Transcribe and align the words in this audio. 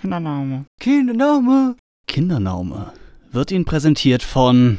Kindername. 0.00 0.66
Kindername. 0.78 1.76
Kindername 2.06 2.92
wird 3.32 3.50
Ihnen 3.50 3.64
präsentiert 3.64 4.22
von 4.22 4.78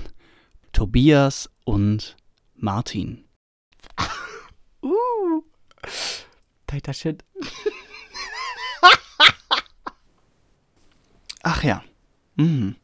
Tobias 0.72 1.50
und 1.66 2.16
Martin. 2.56 3.26
Uh. 4.82 5.44
Tighter 6.66 6.94
Shit. 6.94 7.26
Ach 11.44 11.64
ja. 11.64 11.84
Mhm. 12.38 12.78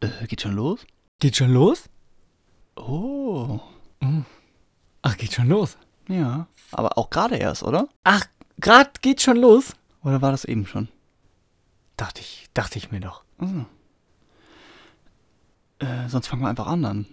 Äh, 0.00 0.26
geht 0.26 0.40
schon 0.40 0.56
los? 0.56 0.84
Geht 1.20 1.36
schon 1.36 1.52
los? 1.52 1.84
Oh. 2.74 3.60
Ach, 5.02 5.16
geht 5.16 5.32
schon 5.32 5.48
los. 5.48 5.78
Ja. 6.08 6.48
Aber 6.72 6.98
auch 6.98 7.08
gerade 7.08 7.36
erst, 7.36 7.62
oder? 7.62 7.88
Ach, 8.02 8.24
grad 8.60 9.00
geht 9.00 9.22
schon 9.22 9.36
los? 9.36 9.74
Oder 10.04 10.22
war 10.22 10.30
das 10.30 10.44
eben 10.44 10.66
schon? 10.66 10.88
Dachte 11.96 12.20
ich, 12.20 12.48
dachte 12.54 12.78
ich 12.78 12.90
mir 12.90 13.00
doch. 13.00 13.24
Also. 13.38 13.66
Äh, 15.80 16.08
sonst 16.08 16.28
fangen 16.28 16.42
wir 16.42 16.48
einfach 16.48 16.66
an 16.66 16.82
dann. 16.82 17.06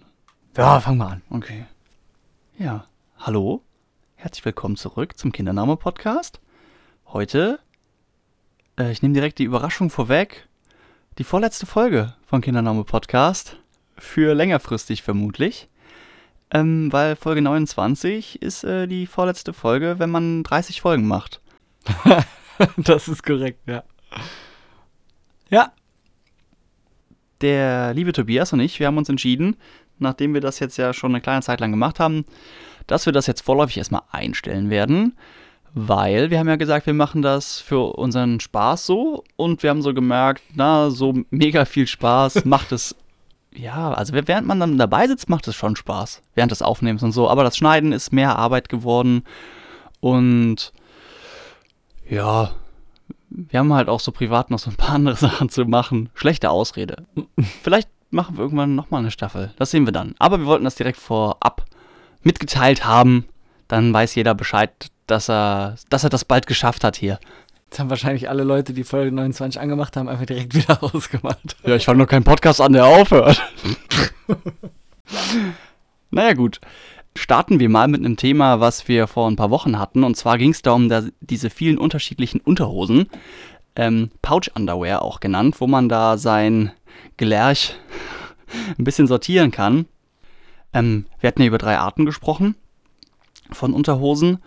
Ja, 0.56 0.80
fang 0.80 0.96
mal 0.96 1.08
an. 1.08 1.22
Okay. 1.30 1.66
Ja. 2.58 2.86
Hallo. 3.18 3.62
Herzlich 4.14 4.44
willkommen 4.44 4.76
zurück 4.76 5.18
zum 5.18 5.32
Kindername-Podcast. 5.32 6.40
Heute, 7.08 7.58
äh, 8.78 8.92
ich 8.92 9.02
nehme 9.02 9.14
direkt 9.14 9.38
die 9.38 9.44
Überraschung 9.44 9.90
vorweg, 9.90 10.48
die 11.18 11.24
vorletzte 11.24 11.66
Folge 11.66 12.14
von 12.24 12.40
Kindername-Podcast. 12.40 13.56
Für 13.98 14.34
längerfristig 14.34 15.02
vermutlich. 15.02 15.68
Ähm, 16.52 16.92
weil 16.92 17.16
Folge 17.16 17.42
29 17.42 18.40
ist 18.40 18.62
äh, 18.62 18.86
die 18.86 19.06
vorletzte 19.06 19.52
Folge, 19.52 19.98
wenn 19.98 20.10
man 20.10 20.44
30 20.44 20.80
Folgen 20.80 21.08
macht. 21.08 21.40
das 22.76 23.08
ist 23.08 23.22
korrekt, 23.22 23.60
ja. 23.66 23.82
Ja. 25.50 25.72
Der 27.40 27.92
liebe 27.94 28.12
Tobias 28.12 28.52
und 28.52 28.60
ich, 28.60 28.80
wir 28.80 28.86
haben 28.86 28.98
uns 28.98 29.08
entschieden, 29.08 29.56
nachdem 29.98 30.34
wir 30.34 30.40
das 30.40 30.58
jetzt 30.58 30.76
ja 30.76 30.92
schon 30.92 31.12
eine 31.12 31.20
kleine 31.20 31.42
Zeit 31.42 31.60
lang 31.60 31.70
gemacht 31.70 32.00
haben, 32.00 32.24
dass 32.86 33.06
wir 33.06 33.12
das 33.12 33.26
jetzt 33.26 33.42
vorläufig 33.42 33.78
erstmal 33.78 34.02
einstellen 34.10 34.70
werden, 34.70 35.16
weil 35.74 36.30
wir 36.30 36.38
haben 36.38 36.48
ja 36.48 36.56
gesagt, 36.56 36.86
wir 36.86 36.94
machen 36.94 37.20
das 37.20 37.60
für 37.60 37.96
unseren 37.96 38.40
Spaß 38.40 38.86
so 38.86 39.24
und 39.36 39.62
wir 39.62 39.70
haben 39.70 39.82
so 39.82 39.92
gemerkt, 39.92 40.42
na, 40.54 40.90
so 40.90 41.14
mega 41.30 41.64
viel 41.66 41.86
Spaß 41.86 42.44
macht 42.44 42.72
es. 42.72 42.96
Ja, 43.54 43.92
also 43.92 44.12
während 44.14 44.46
man 44.46 44.60
dann 44.60 44.78
dabei 44.78 45.06
sitzt, 45.06 45.30
macht 45.30 45.48
es 45.48 45.54
schon 45.54 45.76
Spaß, 45.76 46.22
während 46.34 46.52
des 46.52 46.62
Aufnehmens 46.62 47.02
und 47.02 47.12
so, 47.12 47.28
aber 47.28 47.42
das 47.42 47.56
Schneiden 47.56 47.92
ist 47.92 48.12
mehr 48.12 48.36
Arbeit 48.36 48.68
geworden 48.68 49.24
und 50.00 50.72
ja, 52.08 52.52
wir 53.30 53.58
haben 53.58 53.72
halt 53.72 53.88
auch 53.88 54.00
so 54.00 54.12
privat 54.12 54.50
noch 54.50 54.58
so 54.58 54.70
ein 54.70 54.76
paar 54.76 54.94
andere 54.94 55.16
Sachen 55.16 55.48
zu 55.48 55.64
machen. 55.64 56.10
Schlechte 56.14 56.50
Ausrede. 56.50 57.04
Vielleicht 57.62 57.88
machen 58.10 58.36
wir 58.36 58.44
irgendwann 58.44 58.74
nochmal 58.74 59.00
eine 59.00 59.10
Staffel. 59.10 59.52
Das 59.58 59.70
sehen 59.70 59.86
wir 59.86 59.92
dann. 59.92 60.14
Aber 60.18 60.38
wir 60.38 60.46
wollten 60.46 60.64
das 60.64 60.76
direkt 60.76 60.98
vorab 60.98 61.64
mitgeteilt 62.22 62.84
haben. 62.84 63.26
Dann 63.68 63.92
weiß 63.92 64.14
jeder 64.14 64.34
Bescheid, 64.34 64.70
dass 65.06 65.28
er, 65.28 65.76
dass 65.90 66.04
er 66.04 66.10
das 66.10 66.24
bald 66.24 66.46
geschafft 66.46 66.84
hat 66.84 66.96
hier. 66.96 67.18
Jetzt 67.66 67.80
haben 67.80 67.90
wahrscheinlich 67.90 68.28
alle 68.28 68.44
Leute, 68.44 68.72
die 68.72 68.84
Folge 68.84 69.12
29 69.12 69.60
angemacht 69.60 69.96
haben, 69.96 70.08
einfach 70.08 70.26
direkt 70.26 70.54
wieder 70.54 70.82
ausgemacht. 70.82 71.56
Ja, 71.64 71.74
ich 71.76 71.84
fange 71.84 71.98
noch 71.98 72.08
keinen 72.08 72.24
Podcast 72.24 72.60
an, 72.60 72.72
der 72.72 72.86
aufhört. 72.86 73.42
naja, 76.10 76.32
gut. 76.34 76.60
Starten 77.16 77.60
wir 77.60 77.70
mal 77.70 77.88
mit 77.88 78.04
einem 78.04 78.18
Thema, 78.18 78.60
was 78.60 78.88
wir 78.88 79.06
vor 79.06 79.28
ein 79.28 79.36
paar 79.36 79.50
Wochen 79.50 79.78
hatten. 79.78 80.04
Und 80.04 80.16
zwar 80.16 80.36
ging 80.36 80.50
es 80.50 80.60
da 80.60 80.78
diese 81.20 81.48
vielen 81.48 81.78
unterschiedlichen 81.78 82.40
Unterhosen. 82.40 83.08
Ähm, 83.74 84.10
Pouch 84.20 84.48
Underwear 84.54 85.00
auch 85.00 85.20
genannt, 85.20 85.56
wo 85.60 85.66
man 85.66 85.88
da 85.88 86.18
sein 86.18 86.72
Gelerch 87.16 87.74
ein 88.78 88.84
bisschen 88.84 89.06
sortieren 89.06 89.50
kann. 89.50 89.86
Ähm, 90.74 91.06
wir 91.18 91.28
hatten 91.28 91.40
ja 91.40 91.48
über 91.48 91.58
drei 91.58 91.78
Arten 91.78 92.04
gesprochen 92.04 92.54
von 93.50 93.72
Unterhosen. 93.72 94.38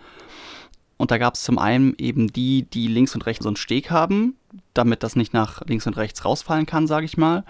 Und 0.96 1.10
da 1.10 1.18
gab 1.18 1.34
es 1.34 1.42
zum 1.42 1.58
einen 1.58 1.94
eben 1.98 2.32
die, 2.32 2.70
die 2.70 2.86
links 2.86 3.16
und 3.16 3.26
rechts 3.26 3.42
so 3.42 3.48
einen 3.48 3.56
Steg 3.56 3.90
haben, 3.90 4.36
damit 4.74 5.02
das 5.02 5.16
nicht 5.16 5.34
nach 5.34 5.62
links 5.66 5.88
und 5.88 5.96
rechts 5.96 6.24
rausfallen 6.24 6.66
kann, 6.66 6.86
sage 6.86 7.06
ich 7.06 7.16
mal. 7.16 7.44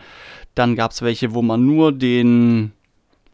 Dann 0.54 0.76
gab 0.76 0.92
es 0.92 1.02
welche, 1.02 1.34
wo 1.34 1.42
man 1.42 1.66
nur 1.66 1.92
den 1.92 2.72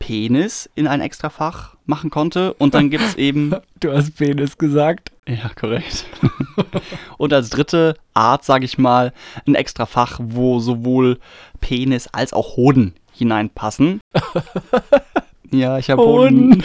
Penis 0.01 0.69
in 0.75 0.89
ein 0.89 1.01
Extrafach 1.01 1.76
machen 1.89 2.11
konnte. 2.11 2.55
Und 2.55 2.75
dann 2.75 2.91
gibt 2.91 3.05
es 3.05 3.15
eben. 3.17 3.55
Du 3.81 3.93
hast 3.93 4.17
Penis 4.17 4.59
gesagt. 4.59 5.13
Ja, 5.27 5.51
korrekt. 5.59 6.07
und 7.19 7.33
als 7.33 7.51
dritte 7.51 7.97
Art, 8.15 8.45
sage 8.45 8.65
ich 8.65 8.79
mal, 8.79 9.13
ein 9.47 9.55
Extrafach, 9.55 10.21
wo 10.23 10.61
sowohl 10.61 11.19
Penis 11.61 12.07
als 12.09 12.33
auch 12.33 12.57
Hoden 12.57 12.95
hineinpassen. 13.13 14.01
ja, 15.51 15.79
ich 15.79 15.91
habe 15.91 16.03
Hoden. 16.03 16.63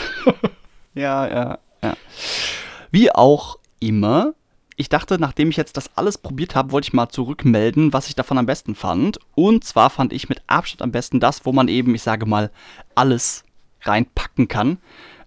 ja, 0.94 1.28
ja, 1.28 1.60
ja. 1.82 1.94
Wie 2.92 3.12
auch 3.12 3.58
immer, 3.80 4.34
ich 4.82 4.90
dachte, 4.90 5.20
nachdem 5.20 5.50
ich 5.50 5.58
jetzt 5.58 5.78
das 5.78 5.96
alles 5.96 6.18
probiert 6.18 6.56
habe, 6.56 6.72
wollte 6.72 6.88
ich 6.88 6.94
mal 6.94 7.10
zurückmelden, 7.10 7.94
was 7.94 8.08
ich 8.08 8.16
davon 8.16 8.38
am 8.38 8.46
besten 8.46 8.76
fand. 8.76 9.20
Und 9.36 9.64
zwar 9.64 9.90
fand 9.90 10.12
ich 10.12 10.30
mit 10.30 10.42
Abstand 10.48 10.82
am 10.82 10.92
besten 10.92 11.20
das, 11.20 11.46
wo 11.46 11.52
man 11.52 11.68
eben, 11.68 11.94
ich 11.94 12.02
sage 12.02 12.26
mal, 12.26 12.52
alles 12.96 13.44
reinpacken 13.84 14.48
kann. 14.48 14.78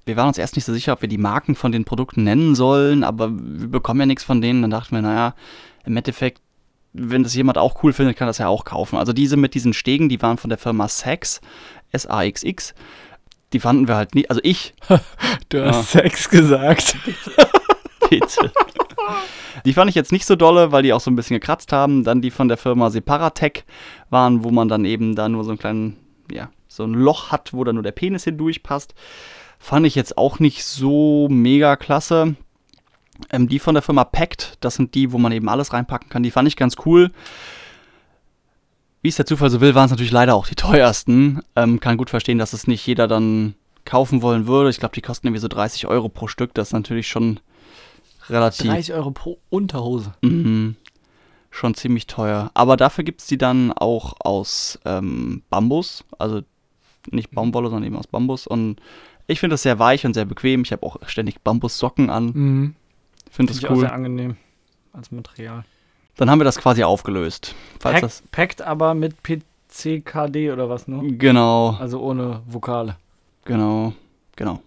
Wir 0.07 0.17
waren 0.17 0.29
uns 0.29 0.39
erst 0.39 0.57
nicht 0.57 0.65
so 0.65 0.73
sicher, 0.73 0.93
ob 0.93 1.03
wir 1.03 1.09
die 1.09 1.19
Marken 1.19 1.55
von 1.55 1.73
den 1.73 1.85
Produkten 1.85 2.25
nennen 2.25 2.55
sollen, 2.55 3.05
aber 3.05 3.31
wir 3.33 3.69
bekommen 3.69 4.01
ja 4.01 4.07
nichts 4.07 4.25
von 4.25 4.41
denen. 4.41 4.63
Dann 4.63 4.71
dachten 4.71 4.95
wir, 4.95 5.03
naja, 5.03 5.35
im 5.85 5.97
Endeffekt, 5.97 6.43
wenn 6.93 7.23
das 7.23 7.35
jemand 7.35 7.59
auch 7.59 7.83
cool 7.83 7.93
findet, 7.93 8.17
kann 8.17 8.27
das 8.27 8.39
ja 8.39 8.49
auch 8.49 8.65
kaufen. 8.65 8.97
Also 8.97 9.13
diese 9.13 9.37
mit 9.37 9.55
diesen 9.55 9.73
Stegen, 9.73 10.09
die 10.09 10.21
waren 10.21 10.37
von 10.37 10.51
der 10.51 10.59
Firma 10.59 10.89
Sax, 10.89 11.41
S-A-X-X. 11.93 12.75
Die 13.53 13.61
fanden 13.61 13.89
wir 13.89 13.97
halt 13.97 14.15
nie, 14.15 14.29
also 14.29 14.41
ich. 14.43 14.75
Du 15.49 15.65
hast 15.65 15.93
Sex 15.93 16.29
gesagt. 16.29 16.97
Bitte. 18.11 18.53
Die 19.65 19.73
fand 19.73 19.89
ich 19.89 19.95
jetzt 19.95 20.13
nicht 20.13 20.27
so 20.27 20.37
dolle, 20.37 20.73
weil 20.73 20.83
die 20.83 20.93
auch 20.93 21.01
so 21.01 21.11
ein 21.11 21.17
bisschen 21.17 21.39
gekratzt 21.39 21.73
haben. 21.73 22.05
Dann 22.05 22.21
die 22.21 22.31
von 22.31 22.49
der 22.49 22.57
Firma 22.57 22.91
Separatec 22.91 23.65
waren, 24.11 24.45
wo 24.45 24.51
man 24.51 24.69
dann 24.69 24.85
eben 24.85 25.15
da 25.15 25.29
nur 25.29 25.45
so 25.45 25.53
ein 25.53 25.59
kleinen, 25.59 25.97
ja, 26.31 26.51
so 26.69 26.85
ein 26.85 26.95
Loch 26.95 27.31
hat, 27.31 27.53
wo 27.53 27.65
dann 27.65 27.77
nur 27.77 27.83
der 27.85 27.93
Penis 27.93 28.25
hindurchpasst. 28.25 28.95
Fand 29.65 29.87
ich 29.87 29.95
jetzt 29.95 30.19
auch 30.19 30.41
nicht 30.41 30.63
so 30.63 31.27
mega 31.31 31.77
klasse. 31.77 32.37
Ähm, 33.31 33.49
die 33.49 33.59
von 33.59 33.75
der 33.75 33.81
Firma 33.81 34.05
Pact, 34.05 34.59
das 34.61 34.75
sind 34.75 34.95
die, 34.95 35.11
wo 35.11 35.17
man 35.17 35.33
eben 35.33 35.49
alles 35.49 35.73
reinpacken 35.73 36.11
kann. 36.11 36.23
Die 36.23 36.31
fand 36.31 36.47
ich 36.47 36.57
ganz 36.57 36.77
cool. 36.85 37.11
Wie 39.01 39.09
es 39.09 39.17
der 39.17 39.25
Zufall 39.25 39.49
so 39.49 39.63
will, 39.63 39.75
waren 39.75 39.87
es 39.87 39.91
natürlich 39.91 40.13
leider 40.13 40.35
auch 40.35 40.47
die 40.47 40.55
teuersten. 40.55 41.41
Ähm, 41.57 41.81
kann 41.81 41.97
gut 41.97 42.11
verstehen, 42.11 42.37
dass 42.37 42.53
es 42.53 42.67
nicht 42.67 42.87
jeder 42.87 43.09
dann 43.09 43.55
kaufen 43.87 44.21
wollen 44.21 44.47
würde. 44.47 44.69
Ich 44.69 44.81
glaube, 44.81 44.95
die 44.95 45.01
kosten 45.01 45.29
irgendwie 45.29 45.41
so 45.41 45.49
30 45.49 45.87
Euro 45.87 46.11
pro 46.11 46.27
Stück. 46.27 46.53
Das 46.53 46.69
ist 46.69 46.73
natürlich 46.75 47.09
schon 47.09 47.41
relativ. 48.29 48.71
30 48.71 48.93
Euro 48.93 49.13
pro 49.13 49.39
Unterhose. 49.49 50.13
Mhm. 50.21 50.77
Schon 51.51 51.73
ziemlich 51.73 52.07
teuer. 52.07 52.51
Aber 52.53 52.77
dafür 52.77 53.03
gibt 53.03 53.23
es 53.23 53.29
die 53.29 53.39
dann 53.39 53.73
auch 53.73 54.17
aus 54.19 54.79
ähm, 54.85 55.43
Bambus. 55.49 56.05
Also 56.19 56.43
nicht 57.11 57.31
Baumwolle, 57.31 57.71
sondern 57.71 57.87
eben 57.87 57.97
aus 57.97 58.07
Bambus. 58.07 58.47
Und 58.47 58.77
ich 59.27 59.41
finde 59.41 59.55
das 59.55 59.63
sehr 59.63 59.79
weich 59.79 60.05
und 60.07 60.15
sehr 60.15 60.25
bequem. 60.25 60.63
Ich 60.63 60.73
habe 60.73 60.83
auch 60.85 60.97
ständig 61.07 61.41
Bambussocken 61.43 62.11
an. 62.11 62.27
Mhm. 62.27 62.75
Finde 63.31 63.31
Finde 63.31 63.53
das 63.53 63.59
ich 63.59 63.67
auch 63.67 63.71
cool. 63.73 63.81
sehr 63.81 63.93
angenehm 63.93 64.37
als 64.93 65.11
Material. 65.11 65.65
Dann 66.17 66.31
haben 66.31 66.39
wir 66.39 66.45
das 66.45 66.59
quasi 66.59 66.85
aufgelöst. 66.85 67.55
Falls 67.81 67.95
Pack, 67.95 68.01
das. 68.03 68.23
packt 68.31 68.63
aber 68.63 68.95
mit 68.95 69.17
PCKD 69.25 70.53
oder 70.53 70.69
was, 70.69 70.87
ne? 70.87 71.03
Genau, 71.19 71.77
Also 71.81 72.01
ohne 72.01 72.43
Vokale. 72.47 72.97
genau, 73.45 73.93
genau. 74.37 74.61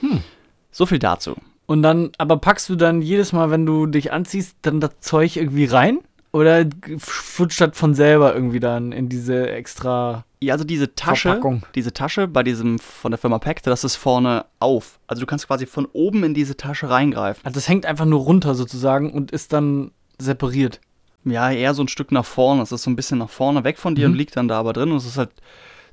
Hm. 0.00 0.22
So 0.70 0.86
viel 0.86 0.98
dazu. 0.98 1.34
Und 1.66 1.82
dann, 1.82 2.12
aber 2.18 2.36
packst 2.38 2.68
du 2.68 2.76
dann 2.76 3.02
jedes 3.02 3.32
Mal, 3.32 3.50
wenn 3.50 3.66
du 3.66 3.86
dich 3.86 4.12
anziehst, 4.12 4.56
dann 4.62 4.80
das 4.80 5.00
Zeug 5.00 5.36
irgendwie 5.36 5.64
rein? 5.64 5.98
Oder 6.32 6.66
flutscht 6.98 7.60
das 7.60 7.76
von 7.76 7.94
selber 7.94 8.34
irgendwie 8.34 8.60
dann 8.60 8.92
in 8.92 9.08
diese 9.08 9.50
extra 9.50 10.24
Ja, 10.40 10.52
also 10.54 10.64
diese 10.64 10.94
Tasche, 10.94 11.28
Verpackung? 11.30 11.62
diese 11.74 11.92
Tasche 11.94 12.28
bei 12.28 12.42
diesem 12.42 12.78
von 12.78 13.10
der 13.10 13.18
Firma 13.18 13.38
Pact, 13.38 13.66
das 13.66 13.84
ist 13.84 13.96
vorne 13.96 14.44
auf. 14.60 14.98
Also 15.06 15.20
du 15.20 15.26
kannst 15.26 15.46
quasi 15.46 15.64
von 15.66 15.86
oben 15.92 16.24
in 16.24 16.34
diese 16.34 16.56
Tasche 16.56 16.90
reingreifen. 16.90 17.40
Also 17.44 17.54
das 17.54 17.68
hängt 17.68 17.86
einfach 17.86 18.04
nur 18.04 18.20
runter 18.20 18.54
sozusagen 18.54 19.10
und 19.12 19.30
ist 19.30 19.52
dann 19.54 19.92
separiert. 20.18 20.80
Ja, 21.24 21.50
eher 21.50 21.72
so 21.74 21.82
ein 21.82 21.88
Stück 21.88 22.12
nach 22.12 22.24
vorne. 22.26 22.62
Es 22.62 22.70
ist 22.70 22.82
so 22.82 22.90
ein 22.90 22.96
bisschen 22.96 23.18
nach 23.18 23.30
vorne 23.30 23.64
weg 23.64 23.78
von 23.78 23.94
dir 23.94 24.06
Mhm. 24.08 24.12
und 24.12 24.18
liegt 24.18 24.36
dann 24.36 24.46
da 24.48 24.58
aber 24.60 24.72
drin. 24.74 24.90
Und 24.92 24.98
es 24.98 25.06
ist 25.06 25.16
halt 25.18 25.30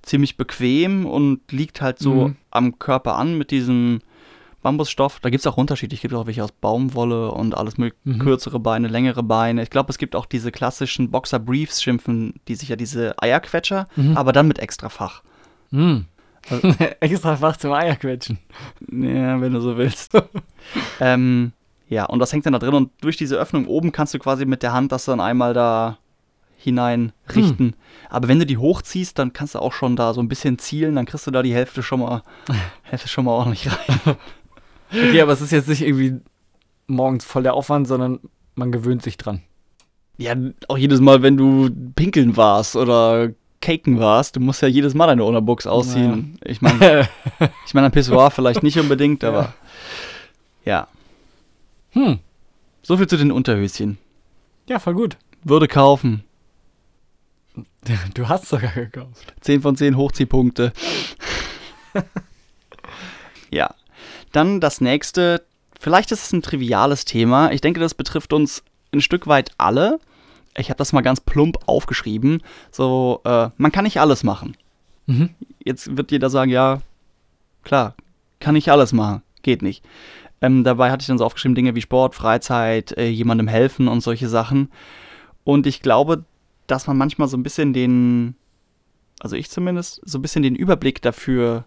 ziemlich 0.01 0.36
bequem 0.38 1.06
und 1.06 1.40
liegt 1.51 1.81
halt 1.81 2.00
so 2.00 2.28
Mhm. 2.30 2.36
am 2.51 2.78
Körper 2.80 3.16
an 3.16 3.38
mit 3.38 3.50
diesem 3.50 4.01
Bambusstoff. 4.63 5.19
Da 5.19 5.30
gibt 5.30 5.42
es 5.42 5.48
auch 5.48 5.57
Unterschiede. 5.57 5.94
Es 5.95 6.01
gibt 6.01 6.13
auch 6.13 6.25
welche 6.25 6.44
aus 6.44 6.51
Baumwolle 6.51 7.30
und 7.31 7.56
alles 7.56 7.77
mögliche. 7.77 8.00
Mhm. 8.06 8.19
Kürzere 8.19 8.60
Beine, 8.60 8.88
längere 8.88 9.21
Beine. 9.21 9.62
Ich 9.62 9.69
glaube, 9.69 9.92
es 9.92 9.98
gibt 10.00 10.15
auch 10.15 10.25
diese 10.25 10.51
klassischen 10.51 11.12
Boxer-Briefs 11.12 11.83
schimpfen, 11.83 12.33
die 12.48 12.56
sich 12.56 12.69
ja 12.69 12.75
diese 12.75 13.13
Eierquetscher, 13.21 13.88
Mhm. 13.95 14.18
aber 14.18 14.31
dann 14.33 14.48
mit 14.48 14.57
Extrafach. 14.60 15.21
Hm. 15.71 16.06
Extra 17.00 17.36
Fach 17.38 17.56
zum 17.57 17.71
Eierquetschen. 17.71 18.38
Ja, 18.92 19.39
wenn 19.39 19.54
du 19.54 19.62
so 19.62 19.77
willst. 19.77 20.12
ähm, 21.00 21.51
Ja, 21.89 22.06
und 22.06 22.19
das 22.19 22.33
hängt 22.33 22.45
dann 22.45 22.54
da 22.54 22.59
drin 22.59 22.74
und 22.74 22.92
durch 23.01 23.18
diese 23.18 23.36
Öffnung 23.38 23.68
oben 23.68 23.92
kannst 23.92 24.13
du 24.13 24.19
quasi 24.19 24.45
mit 24.45 24.63
der 24.63 24.74
Hand 24.74 24.92
das 24.92 25.06
dann 25.06 25.19
einmal 25.21 25.54
da 25.54 25.98
hinein 26.57 27.12
richten. 27.36 27.66
Hm. 27.68 27.74
Aber 28.09 28.27
wenn 28.30 28.39
du 28.39 28.45
die 28.45 28.57
hochziehst, 28.57 29.19
dann 29.19 29.33
kannst 29.33 29.56
du 29.56 29.59
auch 29.59 29.74
schon 29.74 29.95
da 29.95 30.13
so 30.13 30.21
ein 30.21 30.27
bisschen 30.30 30.57
zielen, 30.59 30.95
dann 30.95 31.06
kriegst 31.06 31.27
du 31.27 31.31
da 31.31 31.44
die 31.44 31.54
Hälfte 31.54 31.83
schon 31.83 32.00
mal, 32.00 32.24
Hälfte 32.83 33.07
schon 33.09 33.25
mal 33.25 33.31
ordentlich 33.31 33.68
rein. 33.69 34.16
Okay, 34.94 35.22
aber 35.22 35.34
es 35.34 35.42
ist 35.42 35.51
jetzt 35.51 35.68
nicht 35.68 35.81
irgendwie 35.81 36.16
morgens 36.88 37.25
voll 37.25 37.44
der 37.44 37.54
Aufwand, 37.54 37.88
sondern 37.88 38.19
man 38.56 38.72
gewöhnt 38.72 39.01
sich 39.01 39.18
dran. 39.18 39.42
Ja, 40.18 40.36
auch 40.68 40.78
jedes 40.78 41.01
Mal, 41.01 41.22
wenn 41.22 41.38
du 41.38 41.69
pinkeln 41.95 42.38
warst 42.38 42.75
oder 42.75 43.31
caken 43.62 44.00
warst, 44.00 44.36
du 44.36 44.40
musst 44.40 44.62
ja 44.62 44.68
jedes 44.68 44.94
Mal 44.94 45.07
deine 45.07 45.24
Unterbuchs 45.24 45.66
ausziehen. 45.66 46.38
Naja. 46.42 46.51
Ich 46.51 46.62
meine, 46.62 47.10
ich 47.66 47.74
meine, 47.74 47.88
ein 47.88 47.92
Pissoir 47.92 48.30
vielleicht 48.30 48.62
nicht 48.62 48.78
unbedingt, 48.78 49.24
aber 49.24 49.54
ja. 50.66 50.88
ja. 51.94 52.01
Hm. 52.01 52.19
So 52.81 52.98
viel 52.98 53.07
zu 53.07 53.18
den 53.18 53.31
Unterhöschen. 53.31 53.98
Ja, 54.68 54.80
voll 54.80 54.94
gut. 54.94 55.18
Würde 55.44 55.68
kaufen. 55.68 56.24
Du 58.13 58.28
hast 58.28 58.48
sogar 58.48 58.72
gekauft. 58.72 59.34
10 59.42 59.62
von 59.62 59.75
10 59.75 59.98
Hochziehpunkte. 59.98 60.74
ja. 63.51 63.74
Dann 64.33 64.59
das 64.59 64.81
nächste. 64.81 65.45
Vielleicht 65.80 66.12
ist 66.12 66.25
es 66.25 66.33
ein 66.33 66.41
triviales 66.41 67.06
Thema. 67.06 67.51
Ich 67.51 67.62
denke, 67.62 67.80
das 67.80 67.94
betrifft 67.94 68.33
uns 68.33 68.63
ein 68.91 69.01
Stück 69.01 69.27
weit 69.27 69.51
alle. 69.57 70.00
Ich 70.57 70.69
habe 70.69 70.77
das 70.77 70.94
mal 70.94 71.01
ganz 71.01 71.21
plump 71.21 71.57
aufgeschrieben. 71.65 72.41
So, 72.71 73.21
äh, 73.24 73.50
man 73.57 73.71
kann 73.71 73.85
nicht 73.85 74.00
alles 74.00 74.24
machen. 74.24 74.57
Mhm. 75.07 75.30
Jetzt 75.63 75.97
wird 75.97 76.12
jeder 76.12 76.30
sagen, 76.30 76.51
ja, 76.51 76.81
klar, 77.63 77.95
kann 78.39 78.56
ich 78.56 78.71
alles 78.71 78.94
machen. 78.94 79.24
Geht 79.41 79.62
nicht. 79.62 79.83
Ähm, 80.41 80.63
dabei 80.63 80.91
hatte 80.91 81.01
ich 81.01 81.07
dann 81.07 81.18
so 81.18 81.25
aufgeschrieben 81.25 81.56
Dinge 81.56 81.75
wie 81.75 81.81
Sport, 81.81 82.15
Freizeit, 82.15 82.91
äh, 82.97 83.07
jemandem 83.07 83.47
helfen 83.47 83.88
und 83.88 84.01
solche 84.01 84.30
Sachen. 84.30 84.69
Und 85.44 85.68
ich 85.68 85.81
glaube, 85.81 86.25
dass 86.68 86.88
man 86.88 86.97
manchmal 86.97 87.27
so 87.27 87.38
ein 87.38 87.44
bisschen 87.44 87.74
den, 87.74 88.35
also 89.19 89.35
ich 89.35 89.50
zumindest, 89.50 90.01
so 90.06 90.18
ein 90.18 90.21
bisschen 90.21 90.44
den 90.44 90.56
Überblick 90.56 91.01
dafür 91.01 91.65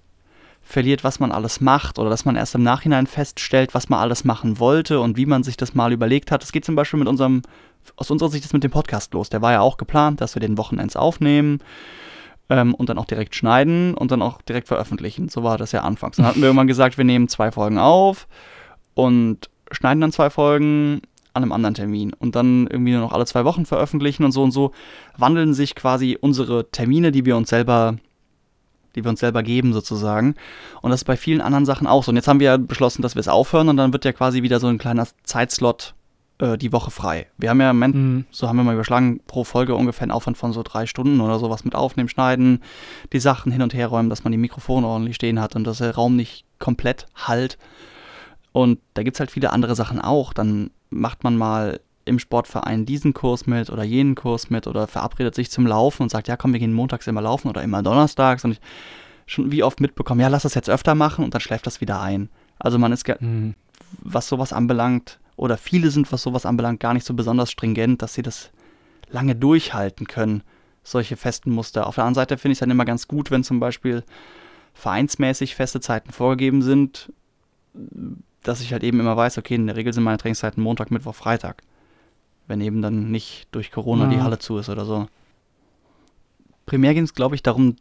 verliert, 0.66 1.04
was 1.04 1.20
man 1.20 1.30
alles 1.30 1.60
macht 1.60 1.98
oder 1.98 2.10
dass 2.10 2.24
man 2.24 2.34
erst 2.34 2.56
im 2.56 2.64
Nachhinein 2.64 3.06
feststellt, 3.06 3.72
was 3.72 3.88
man 3.88 4.00
alles 4.00 4.24
machen 4.24 4.58
wollte 4.58 5.00
und 5.00 5.16
wie 5.16 5.24
man 5.24 5.44
sich 5.44 5.56
das 5.56 5.74
mal 5.74 5.92
überlegt 5.92 6.32
hat. 6.32 6.42
Es 6.42 6.50
geht 6.50 6.64
zum 6.64 6.74
Beispiel 6.74 6.98
mit 6.98 7.08
unserem, 7.08 7.42
aus 7.94 8.10
unserer 8.10 8.30
Sicht 8.30 8.44
ist 8.44 8.52
mit 8.52 8.64
dem 8.64 8.72
Podcast 8.72 9.14
los. 9.14 9.30
Der 9.30 9.40
war 9.42 9.52
ja 9.52 9.60
auch 9.60 9.76
geplant, 9.76 10.20
dass 10.20 10.34
wir 10.34 10.40
den 10.40 10.58
Wochenends 10.58 10.96
aufnehmen 10.96 11.60
ähm, 12.50 12.74
und 12.74 12.88
dann 12.88 12.98
auch 12.98 13.04
direkt 13.04 13.36
schneiden 13.36 13.94
und 13.94 14.10
dann 14.10 14.22
auch 14.22 14.42
direkt 14.42 14.66
veröffentlichen. 14.66 15.28
So 15.28 15.44
war 15.44 15.56
das 15.56 15.70
ja 15.70 15.82
anfangs. 15.82 16.16
Dann 16.16 16.26
hatten 16.26 16.40
wir 16.40 16.46
irgendwann 16.46 16.66
gesagt, 16.66 16.98
wir 16.98 17.04
nehmen 17.04 17.28
zwei 17.28 17.52
Folgen 17.52 17.78
auf 17.78 18.26
und 18.94 19.48
schneiden 19.70 20.00
dann 20.00 20.10
zwei 20.10 20.30
Folgen 20.30 21.00
an 21.32 21.44
einem 21.44 21.52
anderen 21.52 21.74
Termin 21.74 22.12
und 22.12 22.34
dann 22.34 22.66
irgendwie 22.66 22.92
nur 22.92 23.02
noch 23.02 23.12
alle 23.12 23.26
zwei 23.26 23.44
Wochen 23.44 23.66
veröffentlichen 23.66 24.24
und 24.24 24.32
so 24.32 24.42
und 24.42 24.50
so 24.50 24.72
wandeln 25.16 25.54
sich 25.54 25.76
quasi 25.76 26.18
unsere 26.20 26.70
Termine, 26.72 27.12
die 27.12 27.24
wir 27.24 27.36
uns 27.36 27.50
selber 27.50 27.98
die 28.96 29.04
wir 29.04 29.10
uns 29.10 29.20
selber 29.20 29.42
geben 29.42 29.72
sozusagen. 29.72 30.34
Und 30.82 30.90
das 30.90 31.00
ist 31.00 31.04
bei 31.04 31.16
vielen 31.16 31.40
anderen 31.40 31.66
Sachen 31.66 31.86
auch 31.86 32.02
so. 32.02 32.10
Und 32.10 32.16
jetzt 32.16 32.28
haben 32.28 32.40
wir 32.40 32.46
ja 32.46 32.56
beschlossen, 32.56 33.02
dass 33.02 33.14
wir 33.14 33.20
es 33.20 33.28
aufhören 33.28 33.68
und 33.68 33.76
dann 33.76 33.92
wird 33.92 34.04
ja 34.04 34.12
quasi 34.12 34.42
wieder 34.42 34.58
so 34.58 34.66
ein 34.66 34.78
kleiner 34.78 35.06
Zeitslot 35.22 35.94
äh, 36.38 36.58
die 36.58 36.72
Woche 36.72 36.90
frei. 36.90 37.28
Wir 37.38 37.50
haben 37.50 37.60
ja 37.60 37.70
im 37.70 37.76
Moment, 37.76 37.94
mhm. 37.94 38.24
so 38.30 38.48
haben 38.48 38.56
wir 38.56 38.64
mal 38.64 38.74
überschlagen, 38.74 39.20
pro 39.26 39.44
Folge 39.44 39.74
ungefähr 39.74 40.02
einen 40.02 40.12
Aufwand 40.12 40.36
von 40.36 40.52
so 40.52 40.62
drei 40.62 40.86
Stunden 40.86 41.20
oder 41.20 41.38
sowas 41.38 41.64
mit 41.64 41.74
Aufnehmen, 41.74 42.08
Schneiden, 42.08 42.62
die 43.12 43.20
Sachen 43.20 43.52
hin 43.52 43.62
und 43.62 43.74
her 43.74 43.88
räumen, 43.88 44.10
dass 44.10 44.24
man 44.24 44.32
die 44.32 44.38
Mikrofone 44.38 44.86
ordentlich 44.86 45.16
stehen 45.16 45.40
hat 45.40 45.56
und 45.56 45.64
dass 45.64 45.78
der 45.78 45.94
Raum 45.94 46.16
nicht 46.16 46.44
komplett 46.58 47.06
halt. 47.14 47.58
Und 48.52 48.78
da 48.94 49.02
gibt 49.02 49.16
es 49.16 49.20
halt 49.20 49.30
viele 49.30 49.52
andere 49.52 49.74
Sachen 49.74 50.00
auch. 50.00 50.32
Dann 50.32 50.70
macht 50.90 51.24
man 51.24 51.36
mal 51.36 51.80
im 52.06 52.18
Sportverein 52.18 52.86
diesen 52.86 53.12
Kurs 53.12 53.46
mit 53.46 53.68
oder 53.68 53.82
jenen 53.82 54.14
Kurs 54.14 54.48
mit 54.48 54.66
oder 54.66 54.86
verabredet 54.86 55.34
sich 55.34 55.50
zum 55.50 55.66
Laufen 55.66 56.02
und 56.04 56.08
sagt, 56.08 56.28
ja 56.28 56.36
komm, 56.36 56.52
wir 56.52 56.60
gehen 56.60 56.72
montags 56.72 57.06
immer 57.06 57.20
laufen 57.20 57.48
oder 57.48 57.62
immer 57.62 57.82
donnerstags 57.82 58.44
und 58.44 58.52
ich 58.52 58.60
schon 59.26 59.50
wie 59.50 59.62
oft 59.62 59.80
mitbekommen, 59.80 60.20
ja, 60.20 60.28
lass 60.28 60.44
das 60.44 60.54
jetzt 60.54 60.70
öfter 60.70 60.94
machen 60.94 61.24
und 61.24 61.34
dann 61.34 61.40
schläft 61.40 61.66
das 61.66 61.80
wieder 61.80 62.00
ein. 62.00 62.28
Also 62.58 62.78
man 62.78 62.92
ist, 62.92 63.06
mhm. 63.20 63.54
was 64.02 64.28
sowas 64.28 64.52
anbelangt, 64.52 65.18
oder 65.36 65.58
viele 65.58 65.90
sind, 65.90 66.10
was 66.12 66.22
sowas 66.22 66.46
anbelangt, 66.46 66.80
gar 66.80 66.94
nicht 66.94 67.04
so 67.04 67.12
besonders 67.12 67.50
stringent, 67.50 68.00
dass 68.00 68.14
sie 68.14 68.22
das 68.22 68.50
lange 69.10 69.36
durchhalten 69.36 70.06
können, 70.06 70.42
solche 70.82 71.16
festen 71.16 71.50
Muster. 71.50 71.86
Auf 71.86 71.96
der 71.96 72.04
anderen 72.04 72.14
Seite 72.14 72.38
finde 72.38 72.52
ich 72.52 72.56
es 72.56 72.60
dann 72.60 72.70
immer 72.70 72.86
ganz 72.86 73.06
gut, 73.06 73.30
wenn 73.30 73.44
zum 73.44 73.60
Beispiel 73.60 74.02
vereinsmäßig 74.72 75.54
feste 75.54 75.80
Zeiten 75.80 76.12
vorgegeben 76.12 76.62
sind, 76.62 77.12
dass 78.42 78.60
ich 78.60 78.72
halt 78.72 78.82
eben 78.82 79.00
immer 79.00 79.16
weiß, 79.16 79.38
okay, 79.38 79.56
in 79.56 79.66
der 79.66 79.76
Regel 79.76 79.92
sind 79.92 80.04
meine 80.04 80.18
Trainingszeiten 80.18 80.62
Montag, 80.62 80.90
Mittwoch, 80.90 81.14
Freitag. 81.14 81.62
Wenn 82.46 82.60
eben 82.60 82.82
dann 82.82 83.10
nicht 83.10 83.48
durch 83.52 83.70
Corona 83.70 84.04
ja. 84.04 84.10
die 84.10 84.20
Halle 84.20 84.38
zu 84.38 84.58
ist 84.58 84.68
oder 84.68 84.84
so. 84.84 85.08
Primär 86.64 86.94
ging 86.94 87.04
es, 87.04 87.14
glaube 87.14 87.34
ich, 87.34 87.42
darum, 87.42 87.76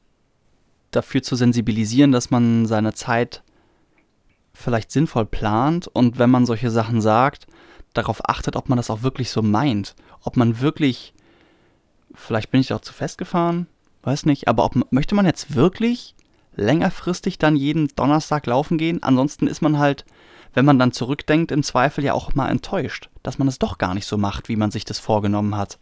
dafür 0.92 1.22
zu 1.24 1.36
sensibilisieren, 1.36 2.12
dass 2.12 2.32
man 2.32 2.66
seine 2.66 2.94
Zeit 2.94 3.44
vielleicht 4.54 4.92
sinnvoll 4.92 5.26
plant 5.26 5.88
und 5.88 6.18
wenn 6.18 6.30
man 6.30 6.46
solche 6.46 6.72
Sachen 6.72 7.02
sagt, 7.02 7.48
darauf 7.94 8.28
achtet, 8.28 8.56
ob 8.56 8.70
man 8.70 8.78
das 8.78 8.90
auch 8.90 9.04
wirklich 9.04 9.30
so 9.30 9.42
meint. 9.42 9.96
Ob 10.24 10.38
man 10.38 10.62
wirklich, 10.62 11.14
vielleicht 12.14 12.52
bin 12.52 12.62
ich 12.62 12.74
auch 12.74 12.82
zu 12.82 12.94
festgefahren, 12.94 13.68
weiß 14.04 14.26
nicht, 14.26 14.48
aber 14.48 14.64
ob, 14.66 14.92
möchte 14.92 15.16
man 15.16 15.26
jetzt 15.26 15.56
wirklich 15.56 16.16
längerfristig 16.56 17.38
dann 17.38 17.56
jeden 17.56 17.90
Donnerstag 17.96 18.46
laufen 18.46 18.78
gehen? 18.78 19.04
Ansonsten 19.04 19.48
ist 19.48 19.62
man 19.62 19.78
halt 19.78 20.06
wenn 20.56 20.66
man 20.66 20.80
dann 20.80 20.94
zurückdenkt, 20.94 21.52
im 21.52 21.62
Zweifel 21.62 22.04
ja 22.04 22.13
auch 22.13 22.34
mal 22.34 22.50
enttäuscht, 22.50 23.10
dass 23.22 23.38
man 23.38 23.48
es 23.48 23.60
doch 23.60 23.78
gar 23.78 23.94
nicht 23.94 24.07
so 24.07 24.18
macht, 24.18 24.50
wie 24.50 24.56
man 24.56 24.72
sich 24.72 24.86
das 24.86 24.98
vorgenommen 24.98 25.56
hat. 25.56 25.78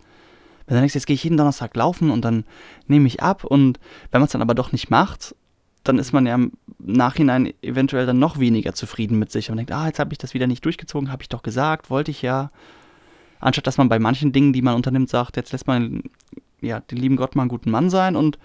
Wenn 0.66 0.76
du 0.76 0.82
denkst, 0.82 0.96
jetzt 0.96 1.06
gehe 1.06 1.14
ich 1.14 1.24
jeden 1.24 1.38
Donnerstag 1.38 1.76
laufen 1.76 2.10
und 2.10 2.26
dann 2.26 2.44
nehme 2.88 3.08
ich 3.08 3.22
ab 3.22 3.44
und 3.44 3.80
wenn 4.12 4.20
man 4.20 4.26
es 4.26 4.32
dann 4.32 4.42
aber 4.42 4.56
doch 4.56 4.72
nicht 4.72 4.90
macht, 4.90 5.36
dann 5.84 6.00
ist 6.00 6.12
man 6.12 6.26
ja 6.26 6.36
im 6.36 6.54
Nachhinein 6.80 7.54
eventuell 7.62 8.06
dann 8.06 8.18
noch 8.18 8.40
weniger 8.40 8.74
zufrieden 8.74 9.20
mit 9.20 9.32
sich 9.32 9.52
und 9.52 9.58
denkt, 9.58 9.72
ah, 9.72 9.88
jetzt 9.88 10.00
habe 10.00 10.14
ich 10.14 10.18
das 10.18 10.34
wieder 10.34 10.48
nicht 10.48 10.66
durchgezogen, 10.66 11.12
habe 11.12 11.22
ich 11.22 11.30
doch 11.30 11.44
gesagt, 11.44 11.90
wollte 11.90 12.12
ich 12.12 12.22
ja. 12.22 12.52
Anstatt 13.40 13.68
dass 13.68 13.78
man 13.78 13.90
bei 13.90 14.00
manchen 14.00 14.32
Dingen, 14.32 14.54
die 14.54 14.62
man 14.62 14.76
unternimmt, 14.76 15.10
sagt, 15.10 15.36
jetzt 15.36 15.52
lässt 15.52 15.68
man 15.68 16.04
ja 16.62 16.80
den 16.80 16.98
lieben 16.98 17.18
Gott 17.18 17.36
mal 17.36 17.44
einen 17.44 17.50
guten 17.50 17.70
Mann 17.70 17.90
sein 17.90 18.16
und 18.16 18.40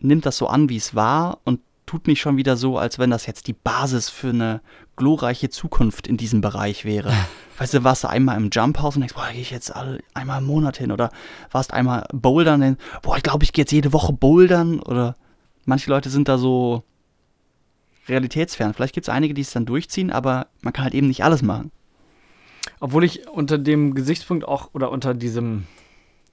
nimmt 0.00 0.26
das 0.26 0.38
so 0.38 0.48
an, 0.48 0.70
wie 0.70 0.76
es 0.76 0.94
war 0.94 1.38
und 1.44 1.60
tut 1.86 2.08
nicht 2.08 2.20
schon 2.20 2.36
wieder 2.36 2.56
so, 2.56 2.78
als 2.78 2.98
wenn 2.98 3.10
das 3.10 3.26
jetzt 3.26 3.46
die 3.46 3.52
Basis 3.52 4.10
für 4.10 4.30
eine 4.30 4.60
glorreiche 4.96 5.48
Zukunft 5.48 6.06
in 6.06 6.16
diesem 6.16 6.40
Bereich 6.40 6.84
wäre. 6.84 7.12
weißt 7.58 7.74
du, 7.74 7.84
warst 7.84 8.04
du 8.04 8.08
einmal 8.08 8.36
im 8.36 8.50
Jump 8.50 8.80
House 8.80 8.96
und 8.96 9.00
denkst, 9.00 9.14
boah, 9.14 9.28
gehe 9.30 9.40
ich 9.40 9.50
jetzt 9.50 9.74
alle, 9.74 10.00
einmal 10.12 10.40
im 10.40 10.46
Monat 10.46 10.76
hin 10.76 10.90
oder 10.90 11.10
warst 11.52 11.72
einmal 11.72 12.06
bouldern, 12.12 12.60
denkst, 12.60 12.82
boah, 13.02 13.16
ich 13.16 13.22
glaube, 13.22 13.44
ich 13.44 13.52
gehe 13.52 13.62
jetzt 13.62 13.72
jede 13.72 13.92
Woche 13.92 14.12
bouldern 14.12 14.80
oder 14.80 15.16
manche 15.64 15.90
Leute 15.90 16.10
sind 16.10 16.28
da 16.28 16.38
so 16.38 16.82
realitätsfern. 18.08 18.74
Vielleicht 18.74 18.94
gibt 18.94 19.06
es 19.06 19.12
einige, 19.12 19.34
die 19.34 19.42
es 19.42 19.52
dann 19.52 19.66
durchziehen, 19.66 20.10
aber 20.10 20.48
man 20.60 20.72
kann 20.72 20.84
halt 20.84 20.94
eben 20.94 21.08
nicht 21.08 21.24
alles 21.24 21.42
machen. 21.42 21.70
Obwohl 22.80 23.04
ich 23.04 23.28
unter 23.28 23.58
dem 23.58 23.94
Gesichtspunkt 23.94 24.46
auch 24.46 24.70
oder 24.74 24.90
unter 24.90 25.14
diesem 25.14 25.66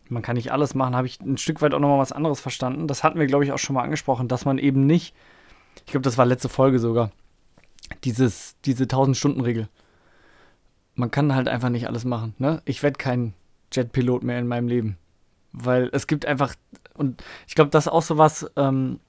man 0.09 0.21
kann 0.21 0.35
nicht 0.35 0.51
alles 0.51 0.75
machen, 0.75 0.95
habe 0.95 1.07
ich 1.07 1.19
ein 1.21 1.37
Stück 1.37 1.61
weit 1.61 1.73
auch 1.73 1.79
nochmal 1.79 1.99
was 1.99 2.11
anderes 2.11 2.39
verstanden. 2.39 2.87
Das 2.87 3.03
hatten 3.03 3.19
wir, 3.19 3.25
glaube 3.25 3.45
ich, 3.45 3.51
auch 3.51 3.57
schon 3.57 3.73
mal 3.73 3.83
angesprochen, 3.83 4.27
dass 4.27 4.45
man 4.45 4.57
eben 4.57 4.85
nicht 4.85 5.15
ich 5.85 5.91
glaube, 5.91 6.03
das 6.03 6.17
war 6.17 6.25
letzte 6.25 6.49
Folge 6.49 6.79
sogar. 6.79 7.11
Dieses, 8.03 8.55
diese 8.65 8.85
1000-Stunden-Regel. 8.85 9.69
Man 10.95 11.11
kann 11.11 11.35
halt 11.35 11.47
einfach 11.47 11.69
nicht 11.69 11.87
alles 11.87 12.05
machen. 12.05 12.33
Ne? 12.37 12.61
Ich 12.65 12.83
werde 12.83 12.97
kein 12.97 13.33
Jetpilot 13.71 14.23
mehr 14.23 14.39
in 14.39 14.47
meinem 14.47 14.67
Leben. 14.67 14.97
Weil 15.51 15.89
es 15.91 16.07
gibt 16.07 16.25
einfach, 16.25 16.55
und 16.95 17.23
ich 17.47 17.55
glaube, 17.55 17.71
das 17.71 17.85
ist 17.85 17.91
auch 17.91 18.01
so 18.01 18.17
was, 18.17 18.49
ähm, 18.55 18.99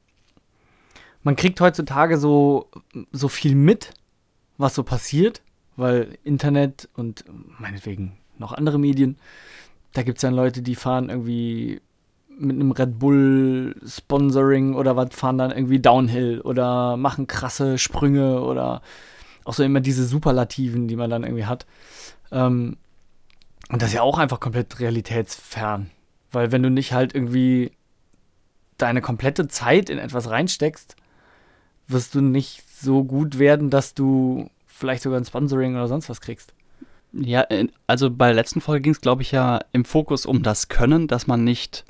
man 1.22 1.36
kriegt 1.36 1.60
heutzutage 1.60 2.18
so, 2.18 2.68
so 3.12 3.28
viel 3.28 3.54
mit, 3.54 3.94
was 4.58 4.74
so 4.74 4.82
passiert, 4.82 5.42
weil 5.76 6.18
Internet 6.22 6.88
und 6.94 7.24
meinetwegen 7.58 8.18
noch 8.38 8.52
andere 8.52 8.78
Medien, 8.78 9.16
da 9.92 10.02
gibt 10.02 10.18
es 10.18 10.22
dann 10.22 10.34
Leute, 10.34 10.60
die 10.60 10.74
fahren 10.74 11.08
irgendwie 11.08 11.80
mit 12.38 12.56
einem 12.56 12.72
Red 12.72 12.98
Bull 12.98 13.76
Sponsoring 13.86 14.74
oder 14.74 14.96
was 14.96 15.14
fahren 15.14 15.38
dann 15.38 15.50
irgendwie 15.50 15.80
Downhill 15.80 16.40
oder 16.40 16.96
machen 16.96 17.26
krasse 17.26 17.78
Sprünge 17.78 18.42
oder 18.42 18.82
auch 19.44 19.54
so 19.54 19.62
immer 19.62 19.80
diese 19.80 20.04
Superlativen, 20.04 20.88
die 20.88 20.96
man 20.96 21.10
dann 21.10 21.24
irgendwie 21.24 21.46
hat. 21.46 21.66
Ähm, 22.32 22.76
und 23.70 23.82
das 23.82 23.90
ist 23.90 23.94
ja 23.94 24.02
auch 24.02 24.18
einfach 24.18 24.40
komplett 24.40 24.80
realitätsfern. 24.80 25.90
Weil 26.32 26.52
wenn 26.52 26.62
du 26.62 26.70
nicht 26.70 26.92
halt 26.92 27.14
irgendwie 27.14 27.72
deine 28.78 29.00
komplette 29.00 29.48
Zeit 29.48 29.88
in 29.88 29.98
etwas 29.98 30.30
reinsteckst, 30.30 30.96
wirst 31.86 32.14
du 32.14 32.20
nicht 32.20 32.62
so 32.68 33.04
gut 33.04 33.38
werden, 33.38 33.70
dass 33.70 33.94
du 33.94 34.50
vielleicht 34.66 35.02
sogar 35.02 35.20
ein 35.20 35.24
Sponsoring 35.24 35.74
oder 35.74 35.88
sonst 35.88 36.08
was 36.08 36.20
kriegst. 36.20 36.52
Ja, 37.12 37.42
äh, 37.42 37.68
also 37.86 38.10
bei 38.10 38.26
der 38.26 38.34
letzten 38.34 38.60
Folge 38.60 38.82
ging 38.82 38.92
es, 38.92 39.00
glaube 39.00 39.22
ich, 39.22 39.30
ja 39.30 39.60
im 39.72 39.84
Fokus 39.84 40.26
um 40.26 40.42
das 40.42 40.68
Können, 40.68 41.06
dass 41.06 41.26
man 41.26 41.44
nicht 41.44 41.84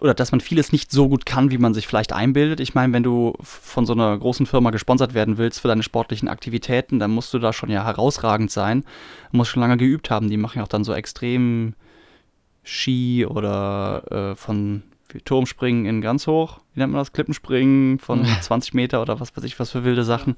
oder 0.00 0.14
dass 0.14 0.32
man 0.32 0.40
vieles 0.40 0.72
nicht 0.72 0.90
so 0.90 1.08
gut 1.08 1.26
kann, 1.26 1.50
wie 1.50 1.58
man 1.58 1.74
sich 1.74 1.86
vielleicht 1.86 2.12
einbildet. 2.12 2.60
Ich 2.60 2.74
meine, 2.74 2.92
wenn 2.92 3.02
du 3.02 3.34
von 3.40 3.84
so 3.84 3.92
einer 3.92 4.16
großen 4.16 4.46
Firma 4.46 4.70
gesponsert 4.70 5.12
werden 5.14 5.38
willst 5.38 5.60
für 5.60 5.68
deine 5.68 5.82
sportlichen 5.82 6.28
Aktivitäten, 6.28 6.98
dann 6.98 7.10
musst 7.10 7.34
du 7.34 7.38
da 7.38 7.52
schon 7.52 7.70
ja 7.70 7.84
herausragend 7.84 8.50
sein. 8.50 8.84
Du 9.30 9.36
musst 9.36 9.50
schon 9.50 9.60
lange 9.60 9.76
geübt 9.76 10.10
haben. 10.10 10.30
Die 10.30 10.36
machen 10.36 10.58
ja 10.58 10.64
auch 10.64 10.68
dann 10.68 10.84
so 10.84 10.94
extrem 10.94 11.74
Ski 12.64 13.26
oder 13.26 14.32
äh, 14.32 14.36
von 14.36 14.82
Turmspringen 15.24 15.86
in 15.86 16.00
ganz 16.00 16.26
hoch, 16.26 16.60
wie 16.74 16.80
nennt 16.80 16.92
man 16.92 17.00
das? 17.00 17.12
Klippenspringen 17.12 17.98
von 17.98 18.24
20 18.24 18.74
Meter 18.74 19.02
oder 19.02 19.20
was 19.20 19.36
weiß 19.36 19.44
ich, 19.44 19.58
was 19.60 19.70
für 19.70 19.84
wilde 19.84 20.04
Sachen. 20.04 20.36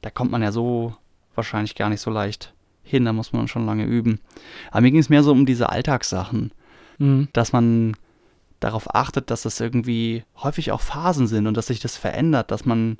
Da 0.00 0.10
kommt 0.10 0.30
man 0.30 0.42
ja 0.42 0.52
so 0.52 0.94
wahrscheinlich 1.34 1.74
gar 1.74 1.88
nicht 1.88 2.00
so 2.00 2.10
leicht 2.10 2.54
hin, 2.82 3.04
da 3.04 3.12
muss 3.12 3.32
man 3.32 3.48
schon 3.48 3.66
lange 3.66 3.84
üben. 3.84 4.20
Aber 4.70 4.80
mir 4.80 4.90
ging 4.90 5.00
es 5.00 5.10
mehr 5.10 5.22
so 5.22 5.32
um 5.32 5.44
diese 5.44 5.68
Alltagssachen, 5.68 6.52
mhm. 6.98 7.28
dass 7.32 7.52
man 7.52 7.96
darauf 8.60 8.94
achtet, 8.94 9.30
dass 9.30 9.42
das 9.42 9.60
irgendwie 9.60 10.24
häufig 10.42 10.72
auch 10.72 10.80
Phasen 10.80 11.26
sind 11.26 11.46
und 11.46 11.56
dass 11.56 11.68
sich 11.68 11.80
das 11.80 11.96
verändert, 11.96 12.50
dass 12.50 12.64
man, 12.64 12.98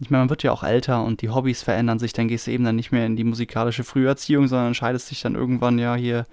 ich 0.00 0.10
meine, 0.10 0.22
man 0.22 0.30
wird 0.30 0.42
ja 0.42 0.52
auch 0.52 0.64
älter 0.64 1.04
und 1.04 1.22
die 1.22 1.30
Hobbys 1.30 1.62
verändern 1.62 1.98
sich, 1.98 2.12
dann 2.12 2.28
gehst 2.28 2.46
du 2.46 2.50
eben 2.50 2.64
dann 2.64 2.76
nicht 2.76 2.92
mehr 2.92 3.06
in 3.06 3.16
die 3.16 3.24
musikalische 3.24 3.84
Früherziehung, 3.84 4.48
sondern 4.48 4.68
entscheidest 4.68 5.10
dich 5.10 5.22
dann 5.22 5.34
irgendwann 5.34 5.78
ja 5.78 5.94
hier, 5.94 6.26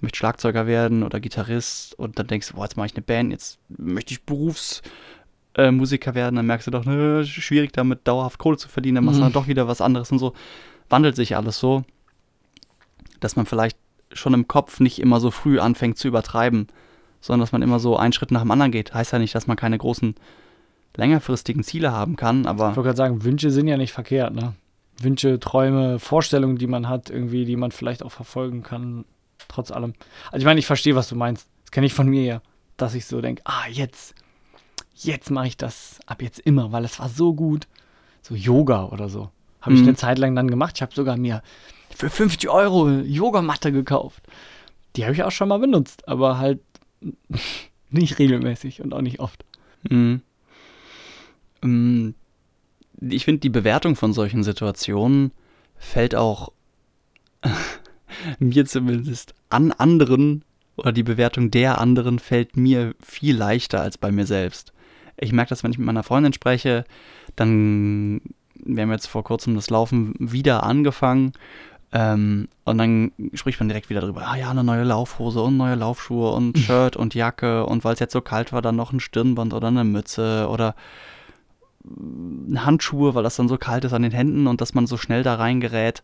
möchte 0.00 0.18
Schlagzeuger 0.18 0.66
werden 0.66 1.02
oder 1.02 1.20
Gitarrist 1.20 1.98
und 1.98 2.18
dann 2.18 2.26
denkst 2.26 2.48
du, 2.48 2.54
boah, 2.54 2.64
jetzt 2.64 2.76
mache 2.76 2.86
ich 2.86 2.94
eine 2.94 3.02
Band, 3.02 3.32
jetzt 3.32 3.58
möchte 3.68 4.12
ich 4.12 4.22
Berufsmusiker 4.24 6.10
äh, 6.10 6.14
werden, 6.14 6.36
dann 6.36 6.46
merkst 6.46 6.66
du 6.66 6.70
doch, 6.70 6.84
ne, 6.84 7.24
schwierig 7.24 7.72
damit 7.72 8.06
dauerhaft 8.06 8.38
Kohle 8.38 8.58
zu 8.58 8.68
verdienen, 8.68 8.96
dann 8.96 9.04
machst 9.04 9.18
du 9.18 9.22
mhm. 9.22 9.26
dann 9.26 9.32
doch 9.32 9.48
wieder 9.48 9.66
was 9.66 9.80
anderes 9.80 10.12
und 10.12 10.18
so. 10.18 10.34
Wandelt 10.90 11.16
sich 11.16 11.36
alles 11.36 11.58
so, 11.58 11.84
dass 13.20 13.36
man 13.36 13.46
vielleicht 13.46 13.78
schon 14.12 14.34
im 14.34 14.46
Kopf 14.46 14.80
nicht 14.80 15.00
immer 15.00 15.18
so 15.18 15.30
früh 15.30 15.58
anfängt 15.58 15.98
zu 15.98 16.08
übertreiben, 16.08 16.68
sondern 17.24 17.40
dass 17.40 17.52
man 17.52 17.62
immer 17.62 17.78
so 17.78 17.96
einen 17.96 18.12
Schritt 18.12 18.30
nach 18.30 18.42
dem 18.42 18.50
anderen 18.50 18.70
geht. 18.70 18.92
Heißt 18.92 19.12
ja 19.14 19.18
nicht, 19.18 19.34
dass 19.34 19.46
man 19.46 19.56
keine 19.56 19.78
großen 19.78 20.14
längerfristigen 20.94 21.62
Ziele 21.62 21.90
haben 21.90 22.16
kann, 22.16 22.44
aber. 22.44 22.70
Ich 22.70 22.76
wollte 22.76 22.88
gerade 22.88 22.96
sagen, 22.98 23.24
Wünsche 23.24 23.50
sind 23.50 23.66
ja 23.66 23.78
nicht 23.78 23.92
verkehrt, 23.92 24.34
ne? 24.34 24.52
Wünsche, 25.00 25.40
Träume, 25.40 25.98
Vorstellungen, 25.98 26.58
die 26.58 26.66
man 26.66 26.86
hat, 26.86 27.08
irgendwie, 27.08 27.46
die 27.46 27.56
man 27.56 27.72
vielleicht 27.72 28.02
auch 28.02 28.12
verfolgen 28.12 28.62
kann, 28.62 29.06
trotz 29.48 29.70
allem. 29.70 29.94
Also 30.26 30.38
ich 30.38 30.44
meine, 30.44 30.60
ich 30.60 30.66
verstehe, 30.66 30.94
was 30.96 31.08
du 31.08 31.16
meinst. 31.16 31.48
Das 31.64 31.70
kenne 31.70 31.86
ich 31.86 31.94
von 31.94 32.08
mir 32.08 32.24
ja, 32.24 32.42
dass 32.76 32.94
ich 32.94 33.06
so 33.06 33.22
denke, 33.22 33.40
ah, 33.46 33.68
jetzt, 33.70 34.14
jetzt 34.94 35.30
mache 35.30 35.46
ich 35.46 35.56
das 35.56 36.00
ab 36.06 36.20
jetzt 36.20 36.40
immer, 36.40 36.72
weil 36.72 36.84
es 36.84 36.98
war 37.00 37.08
so 37.08 37.32
gut. 37.32 37.66
So 38.20 38.34
Yoga 38.34 38.84
oder 38.84 39.08
so. 39.08 39.30
Habe 39.62 39.72
mhm. 39.72 39.76
ich 39.80 39.88
eine 39.88 39.96
Zeit 39.96 40.18
lang 40.18 40.36
dann 40.36 40.50
gemacht. 40.50 40.74
Ich 40.76 40.82
habe 40.82 40.94
sogar 40.94 41.16
mir 41.16 41.42
für 41.88 42.10
50 42.10 42.50
Euro 42.50 42.90
Yogamatte 42.90 43.72
gekauft. 43.72 44.22
Die 44.94 45.04
habe 45.04 45.14
ich 45.14 45.22
auch 45.22 45.32
schon 45.32 45.48
mal 45.48 45.58
benutzt, 45.58 46.06
aber 46.06 46.38
halt 46.38 46.60
nicht 47.90 48.18
regelmäßig 48.18 48.82
und 48.82 48.92
auch 48.94 49.02
nicht 49.02 49.20
oft. 49.20 49.44
Mhm. 49.88 50.22
Ähm, 51.62 52.14
ich 53.00 53.24
finde, 53.24 53.40
die 53.40 53.50
Bewertung 53.50 53.96
von 53.96 54.12
solchen 54.12 54.42
Situationen 54.42 55.32
fällt 55.76 56.14
auch 56.14 56.52
mir 58.38 58.64
zumindest 58.66 59.34
an 59.50 59.72
anderen 59.72 60.44
oder 60.76 60.92
die 60.92 61.02
Bewertung 61.02 61.50
der 61.50 61.80
anderen 61.80 62.18
fällt 62.18 62.56
mir 62.56 62.94
viel 63.00 63.36
leichter 63.36 63.80
als 63.80 63.98
bei 63.98 64.10
mir 64.10 64.26
selbst. 64.26 64.72
Ich 65.16 65.32
merke 65.32 65.50
das, 65.50 65.62
wenn 65.62 65.70
ich 65.70 65.78
mit 65.78 65.86
meiner 65.86 66.02
Freundin 66.02 66.32
spreche, 66.32 66.84
dann, 67.36 68.20
wir 68.54 68.82
haben 68.82 68.90
jetzt 68.90 69.06
vor 69.06 69.22
kurzem 69.22 69.54
das 69.54 69.70
Laufen 69.70 70.14
wieder 70.18 70.64
angefangen 70.64 71.32
ähm, 71.94 72.48
und 72.64 72.78
dann 72.78 73.12
spricht 73.34 73.60
man 73.60 73.68
direkt 73.68 73.88
wieder 73.88 74.00
drüber, 74.00 74.26
ah 74.26 74.34
ja, 74.34 74.50
eine 74.50 74.64
neue 74.64 74.82
Laufhose 74.82 75.40
und 75.40 75.56
neue 75.56 75.76
Laufschuhe 75.76 76.32
und 76.32 76.58
Shirt 76.58 76.96
und 76.96 77.14
Jacke. 77.14 77.64
Und 77.66 77.84
weil 77.84 77.94
es 77.94 78.00
jetzt 78.00 78.12
so 78.12 78.20
kalt 78.20 78.52
war, 78.52 78.62
dann 78.62 78.74
noch 78.74 78.92
ein 78.92 78.98
Stirnband 78.98 79.54
oder 79.54 79.68
eine 79.68 79.84
Mütze 79.84 80.48
oder 80.50 80.74
Handschuhe, 82.56 83.14
weil 83.14 83.22
das 83.22 83.36
dann 83.36 83.48
so 83.48 83.58
kalt 83.58 83.84
ist 83.84 83.92
an 83.92 84.02
den 84.02 84.10
Händen 84.10 84.48
und 84.48 84.60
dass 84.60 84.74
man 84.74 84.88
so 84.88 84.96
schnell 84.96 85.22
da 85.22 85.36
reingerät, 85.36 86.02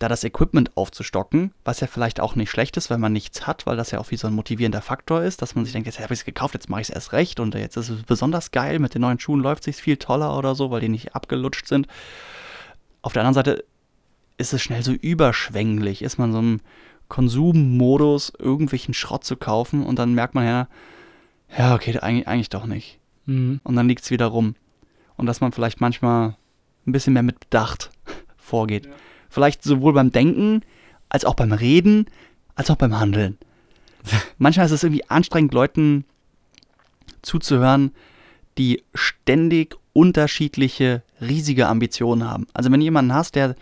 da 0.00 0.08
das 0.08 0.24
Equipment 0.24 0.76
aufzustocken, 0.76 1.52
was 1.64 1.78
ja 1.78 1.86
vielleicht 1.86 2.18
auch 2.18 2.34
nicht 2.34 2.50
schlecht 2.50 2.76
ist, 2.76 2.90
wenn 2.90 3.00
man 3.00 3.12
nichts 3.12 3.46
hat, 3.46 3.66
weil 3.66 3.76
das 3.76 3.92
ja 3.92 4.00
auch 4.00 4.10
wie 4.10 4.16
so 4.16 4.26
ein 4.26 4.34
motivierender 4.34 4.82
Faktor 4.82 5.22
ist, 5.22 5.42
dass 5.42 5.54
man 5.54 5.64
sich 5.64 5.72
denkt, 5.72 5.86
jetzt 5.86 6.00
habe 6.00 6.12
ich 6.12 6.20
es 6.20 6.24
gekauft, 6.24 6.54
jetzt 6.54 6.68
mache 6.68 6.80
ich 6.80 6.88
es 6.88 6.94
erst 6.94 7.12
recht 7.12 7.38
und 7.38 7.54
jetzt 7.54 7.76
ist 7.76 7.90
es 7.90 8.02
besonders 8.02 8.50
geil, 8.50 8.80
mit 8.80 8.94
den 8.94 9.02
neuen 9.02 9.20
Schuhen 9.20 9.40
läuft 9.40 9.60
es 9.60 9.76
sich 9.76 9.84
viel 9.84 9.96
toller 9.96 10.36
oder 10.36 10.56
so, 10.56 10.72
weil 10.72 10.80
die 10.80 10.88
nicht 10.88 11.14
abgelutscht 11.14 11.68
sind. 11.68 11.86
Auf 13.02 13.12
der 13.12 13.22
anderen 13.22 13.34
Seite 13.34 13.64
ist 14.36 14.52
es 14.52 14.62
schnell 14.62 14.82
so 14.82 14.92
überschwänglich, 14.92 16.02
ist 16.02 16.18
man 16.18 16.32
so 16.32 16.38
im 16.38 16.60
Konsummodus, 17.08 18.32
irgendwelchen 18.38 18.94
Schrott 18.94 19.24
zu 19.24 19.36
kaufen 19.36 19.84
und 19.84 19.98
dann 19.98 20.14
merkt 20.14 20.34
man 20.34 20.44
ja, 20.44 20.68
ja, 21.56 21.74
okay, 21.74 21.98
eigentlich, 21.98 22.26
eigentlich 22.26 22.48
doch 22.48 22.66
nicht. 22.66 22.98
Mhm. 23.26 23.60
Und 23.62 23.76
dann 23.76 23.88
liegt 23.88 24.02
es 24.02 24.10
wieder 24.10 24.26
rum. 24.26 24.56
Und 25.16 25.26
dass 25.26 25.40
man 25.40 25.52
vielleicht 25.52 25.80
manchmal 25.80 26.36
ein 26.86 26.92
bisschen 26.92 27.12
mehr 27.12 27.22
mit 27.22 27.38
Bedacht 27.40 27.90
vorgeht. 28.36 28.86
Ja. 28.86 28.92
Vielleicht 29.28 29.62
sowohl 29.62 29.92
beim 29.92 30.10
Denken, 30.10 30.62
als 31.08 31.24
auch 31.24 31.34
beim 31.34 31.52
Reden, 31.52 32.06
als 32.54 32.70
auch 32.70 32.76
beim 32.76 32.98
Handeln. 32.98 33.38
manchmal 34.38 34.66
ist 34.66 34.72
es 34.72 34.82
irgendwie 34.82 35.08
anstrengend, 35.08 35.54
Leuten 35.54 36.04
zuzuhören, 37.22 37.92
die 38.58 38.82
ständig 38.94 39.76
unterschiedliche, 39.92 41.02
riesige 41.20 41.68
Ambitionen 41.68 42.28
haben. 42.28 42.46
Also 42.52 42.70
wenn 42.70 42.80
jemanden 42.80 43.14
hast, 43.14 43.34
der 43.36 43.54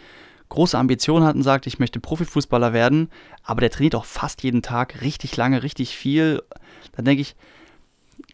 große 0.52 0.76
Ambitionen 0.76 1.24
hat 1.24 1.34
und 1.34 1.42
sagt, 1.42 1.66
ich 1.66 1.78
möchte 1.78 1.98
Profifußballer 1.98 2.74
werden, 2.74 3.08
aber 3.42 3.62
der 3.62 3.70
trainiert 3.70 3.94
auch 3.94 4.04
fast 4.04 4.42
jeden 4.42 4.60
Tag 4.60 5.00
richtig 5.00 5.34
lange, 5.36 5.62
richtig 5.62 5.96
viel, 5.96 6.42
dann 6.94 7.06
denke 7.06 7.22
ich, 7.22 7.34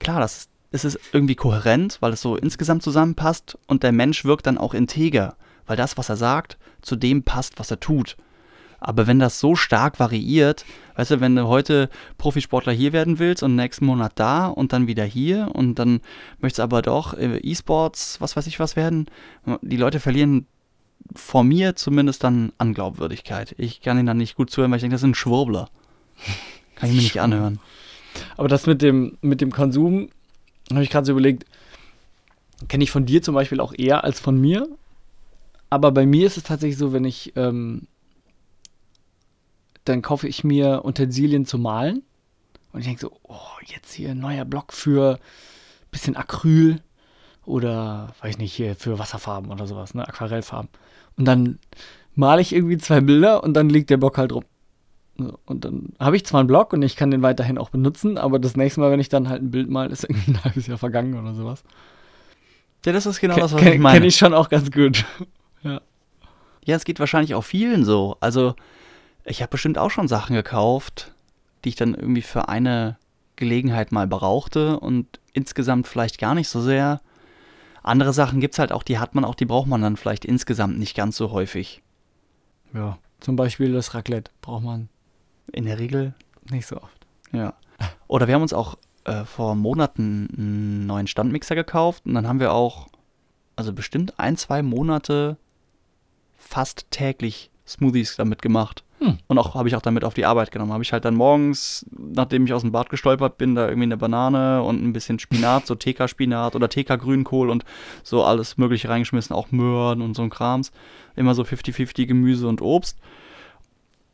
klar, 0.00 0.18
das, 0.18 0.48
das 0.72 0.84
ist 0.84 0.98
irgendwie 1.12 1.36
kohärent, 1.36 1.98
weil 2.00 2.12
es 2.12 2.20
so 2.20 2.36
insgesamt 2.36 2.82
zusammenpasst 2.82 3.56
und 3.68 3.84
der 3.84 3.92
Mensch 3.92 4.24
wirkt 4.24 4.46
dann 4.46 4.58
auch 4.58 4.74
integer, 4.74 5.36
weil 5.66 5.76
das, 5.76 5.96
was 5.96 6.08
er 6.08 6.16
sagt, 6.16 6.58
zu 6.82 6.96
dem 6.96 7.22
passt, 7.22 7.60
was 7.60 7.70
er 7.70 7.78
tut. 7.78 8.16
Aber 8.80 9.06
wenn 9.06 9.20
das 9.20 9.38
so 9.38 9.54
stark 9.54 10.00
variiert, 10.00 10.64
weißt 10.96 11.12
du, 11.12 11.20
wenn 11.20 11.36
du 11.36 11.46
heute 11.46 11.88
Profisportler 12.16 12.72
hier 12.72 12.92
werden 12.92 13.20
willst 13.20 13.44
und 13.44 13.54
nächsten 13.54 13.86
Monat 13.86 14.12
da 14.16 14.48
und 14.48 14.72
dann 14.72 14.88
wieder 14.88 15.04
hier 15.04 15.50
und 15.52 15.76
dann 15.76 16.00
möchtest 16.40 16.60
aber 16.60 16.82
doch 16.82 17.14
äh, 17.14 17.38
E-Sports, 17.38 18.20
was 18.20 18.36
weiß 18.36 18.46
ich 18.48 18.58
was 18.58 18.74
werden, 18.74 19.06
die 19.62 19.76
Leute 19.76 20.00
verlieren 20.00 20.46
vor 21.14 21.44
mir 21.44 21.76
zumindest 21.76 22.24
dann 22.24 22.52
Anglaubwürdigkeit. 22.58 23.54
Ich 23.58 23.80
kann 23.80 23.98
ihn 23.98 24.06
dann 24.06 24.16
nicht 24.16 24.36
gut 24.36 24.50
zuhören, 24.50 24.70
weil 24.70 24.76
ich 24.76 24.82
denke, 24.82 24.94
das 24.94 25.02
ist 25.02 25.08
ein 25.08 25.14
Schwurbler. 25.14 25.68
Kann 26.74 26.90
ich 26.90 26.96
mir 26.96 27.02
nicht 27.02 27.20
anhören. 27.20 27.60
Aber 28.36 28.48
das 28.48 28.66
mit 28.66 28.82
dem, 28.82 29.18
mit 29.20 29.40
dem 29.40 29.52
Konsum, 29.52 30.10
habe 30.70 30.82
ich 30.82 30.90
gerade 30.90 31.06
so 31.06 31.12
überlegt, 31.12 31.44
kenne 32.68 32.84
ich 32.84 32.90
von 32.90 33.06
dir 33.06 33.22
zum 33.22 33.34
Beispiel 33.34 33.60
auch 33.60 33.72
eher 33.76 34.04
als 34.04 34.20
von 34.20 34.40
mir. 34.40 34.68
Aber 35.70 35.92
bei 35.92 36.06
mir 36.06 36.26
ist 36.26 36.36
es 36.36 36.44
tatsächlich 36.44 36.78
so, 36.78 36.92
wenn 36.92 37.04
ich, 37.04 37.34
ähm, 37.36 37.86
dann 39.84 40.02
kaufe 40.02 40.28
ich 40.28 40.44
mir 40.44 40.84
Utensilien 40.84 41.46
zu 41.46 41.58
malen. 41.58 42.02
Und 42.72 42.80
ich 42.80 42.86
denke 42.86 43.00
so, 43.00 43.12
oh, 43.22 43.36
jetzt 43.64 43.92
hier 43.92 44.10
ein 44.10 44.18
neuer 44.18 44.44
Block 44.44 44.72
für 44.72 45.18
bisschen 45.90 46.16
Acryl 46.16 46.82
oder, 47.44 48.14
weiß 48.20 48.38
nicht, 48.38 48.52
hier 48.52 48.76
für 48.76 48.98
Wasserfarben 48.98 49.50
oder 49.50 49.66
sowas, 49.66 49.94
ne, 49.94 50.06
Aquarellfarben. 50.06 50.68
Und 51.18 51.24
dann 51.26 51.58
male 52.14 52.40
ich 52.40 52.54
irgendwie 52.54 52.78
zwei 52.78 53.00
Bilder 53.00 53.42
und 53.42 53.54
dann 53.54 53.68
liegt 53.68 53.90
der 53.90 53.96
Block 53.96 54.18
halt 54.18 54.32
rum. 54.32 54.44
Und 55.46 55.64
dann 55.64 55.94
habe 55.98 56.16
ich 56.16 56.24
zwar 56.24 56.40
einen 56.40 56.46
Block 56.46 56.72
und 56.72 56.82
ich 56.82 56.94
kann 56.94 57.10
den 57.10 57.22
weiterhin 57.22 57.58
auch 57.58 57.70
benutzen, 57.70 58.18
aber 58.18 58.38
das 58.38 58.56
nächste 58.56 58.80
Mal, 58.80 58.92
wenn 58.92 59.00
ich 59.00 59.08
dann 59.08 59.28
halt 59.28 59.42
ein 59.42 59.50
Bild 59.50 59.68
male, 59.68 59.90
ist 59.90 60.04
irgendwie 60.04 60.30
ein 60.30 60.44
halbes 60.44 60.68
Jahr 60.68 60.78
vergangen 60.78 61.18
oder 61.18 61.34
sowas. 61.34 61.64
Ja, 62.86 62.92
das 62.92 63.06
ist 63.06 63.20
genau 63.20 63.36
das, 63.36 63.52
was 63.52 63.62
ich 63.62 63.78
meine. 63.78 63.96
Kenne 63.96 64.06
ich 64.06 64.16
schon 64.16 64.32
auch 64.32 64.48
ganz 64.48 64.70
gut. 64.70 65.04
ja. 65.62 65.80
Ja, 66.64 66.76
es 66.76 66.84
geht 66.84 67.00
wahrscheinlich 67.00 67.34
auch 67.34 67.42
vielen 67.42 67.84
so. 67.84 68.16
Also, 68.20 68.54
ich 69.24 69.42
habe 69.42 69.50
bestimmt 69.50 69.78
auch 69.78 69.90
schon 69.90 70.06
Sachen 70.06 70.36
gekauft, 70.36 71.12
die 71.64 71.70
ich 71.70 71.76
dann 71.76 71.94
irgendwie 71.94 72.22
für 72.22 72.48
eine 72.48 72.96
Gelegenheit 73.34 73.90
mal 73.90 74.06
brauchte 74.06 74.78
und 74.78 75.20
insgesamt 75.32 75.88
vielleicht 75.88 76.18
gar 76.18 76.34
nicht 76.34 76.48
so 76.48 76.60
sehr. 76.60 77.00
Andere 77.88 78.12
Sachen 78.12 78.40
gibt 78.40 78.54
es 78.54 78.58
halt 78.58 78.70
auch, 78.70 78.82
die 78.82 78.98
hat 78.98 79.14
man 79.14 79.24
auch, 79.24 79.34
die 79.34 79.46
braucht 79.46 79.66
man 79.66 79.82
dann 79.82 79.96
vielleicht 79.96 80.24
insgesamt 80.24 80.78
nicht 80.78 80.94
ganz 80.94 81.16
so 81.16 81.30
häufig. 81.30 81.82
Ja, 82.74 82.98
zum 83.20 83.36
Beispiel 83.36 83.72
das 83.72 83.94
Raclette 83.94 84.30
braucht 84.42 84.62
man 84.62 84.88
in 85.52 85.64
der 85.64 85.78
Regel 85.78 86.14
nicht 86.50 86.66
so 86.66 86.76
oft. 86.76 87.06
Ja. 87.32 87.54
Oder 88.06 88.26
wir 88.26 88.34
haben 88.34 88.42
uns 88.42 88.52
auch 88.52 88.76
äh, 89.04 89.24
vor 89.24 89.54
Monaten 89.54 90.28
einen 90.36 90.86
neuen 90.86 91.06
Standmixer 91.06 91.54
gekauft 91.54 92.04
und 92.04 92.14
dann 92.14 92.28
haben 92.28 92.40
wir 92.40 92.52
auch, 92.52 92.88
also 93.56 93.72
bestimmt 93.72 94.18
ein, 94.18 94.36
zwei 94.36 94.62
Monate 94.62 95.38
fast 96.36 96.90
täglich 96.90 97.50
Smoothies 97.66 98.16
damit 98.16 98.42
gemacht. 98.42 98.84
Hm. 99.00 99.18
Und 99.28 99.38
auch 99.38 99.54
habe 99.54 99.68
ich 99.68 99.76
auch 99.76 99.82
damit 99.82 100.04
auf 100.04 100.14
die 100.14 100.24
Arbeit 100.24 100.50
genommen. 100.50 100.72
Habe 100.72 100.82
ich 100.82 100.92
halt 100.92 101.04
dann 101.04 101.14
morgens, 101.14 101.86
nachdem 101.96 102.44
ich 102.46 102.52
aus 102.52 102.62
dem 102.62 102.72
Bad 102.72 102.90
gestolpert 102.90 103.38
bin, 103.38 103.54
da 103.54 103.68
irgendwie 103.68 103.84
eine 103.84 103.96
Banane 103.96 104.62
und 104.62 104.82
ein 104.82 104.92
bisschen 104.92 105.18
Spinat, 105.18 105.66
so 105.66 105.74
TK-Spinat 105.74 106.56
oder 106.56 106.68
TK-Grünkohl 106.68 107.48
und 107.48 107.64
so 108.02 108.24
alles 108.24 108.56
Mögliche 108.56 108.88
reingeschmissen, 108.88 109.34
auch 109.34 109.52
Möhren 109.52 110.02
und 110.02 110.14
so 110.14 110.22
ein 110.22 110.30
Krams. 110.30 110.72
Immer 111.14 111.34
so 111.34 111.42
50-50 111.42 112.06
Gemüse 112.06 112.48
und 112.48 112.60
Obst. 112.60 112.98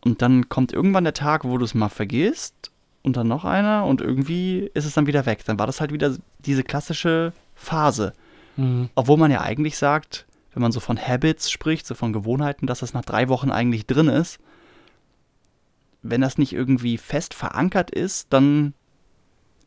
Und 0.04 0.20
dann 0.20 0.48
kommt 0.50 0.72
irgendwann 0.72 1.04
der 1.04 1.14
Tag, 1.14 1.44
wo 1.44 1.56
du 1.56 1.64
es 1.64 1.74
mal 1.74 1.88
vergisst 1.88 2.70
und 3.02 3.16
dann 3.16 3.28
noch 3.28 3.44
einer 3.44 3.86
und 3.86 4.02
irgendwie 4.02 4.70
ist 4.74 4.84
es 4.84 4.94
dann 4.94 5.06
wieder 5.06 5.24
weg. 5.24 5.44
Dann 5.46 5.58
war 5.58 5.66
das 5.66 5.80
halt 5.80 5.92
wieder 5.92 6.14
diese 6.40 6.62
klassische 6.62 7.32
Phase. 7.54 8.12
Mhm. 8.56 8.90
Obwohl 8.94 9.16
man 9.16 9.30
ja 9.30 9.40
eigentlich 9.40 9.78
sagt, 9.78 10.26
wenn 10.52 10.62
man 10.62 10.72
so 10.72 10.80
von 10.80 10.98
Habits 10.98 11.50
spricht, 11.50 11.86
so 11.86 11.94
von 11.94 12.12
Gewohnheiten, 12.12 12.66
dass 12.66 12.80
das 12.80 12.94
nach 12.94 13.04
drei 13.04 13.28
Wochen 13.28 13.50
eigentlich 13.50 13.86
drin 13.86 14.08
ist. 14.08 14.38
Wenn 16.06 16.20
das 16.20 16.36
nicht 16.36 16.52
irgendwie 16.52 16.98
fest 16.98 17.32
verankert 17.32 17.90
ist, 17.90 18.30
dann 18.30 18.74